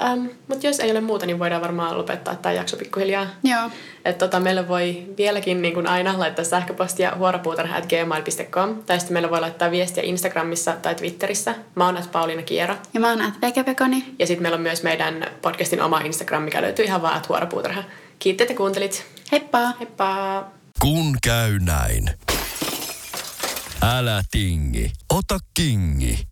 [0.00, 3.26] Um, Mutta jos ei ole muuta, niin voidaan varmaan lopettaa tämä jakso pikkuhiljaa.
[3.44, 3.70] Joo.
[4.04, 9.40] Et tota, meillä voi vieläkin niin kuin aina laittaa sähköpostia huoropuutarha.gmail.com tai sitten meillä voi
[9.40, 11.54] laittaa viestiä Instagramissa tai Twitterissä.
[11.74, 12.76] Mä oon Pauliina Kiero.
[12.94, 14.04] Ja mä oon Vekepekoni.
[14.18, 17.84] Ja sitten meillä on myös meidän podcastin oma Instagram, mikä löytyy ihan vaan huoropuutarha.
[18.18, 19.06] Kiitti, että kuuntelit.
[19.32, 19.72] Heippa!
[19.78, 20.44] Heippa!
[20.80, 22.10] Kun käy näin.
[23.82, 26.31] Älä tingi, ota kingi.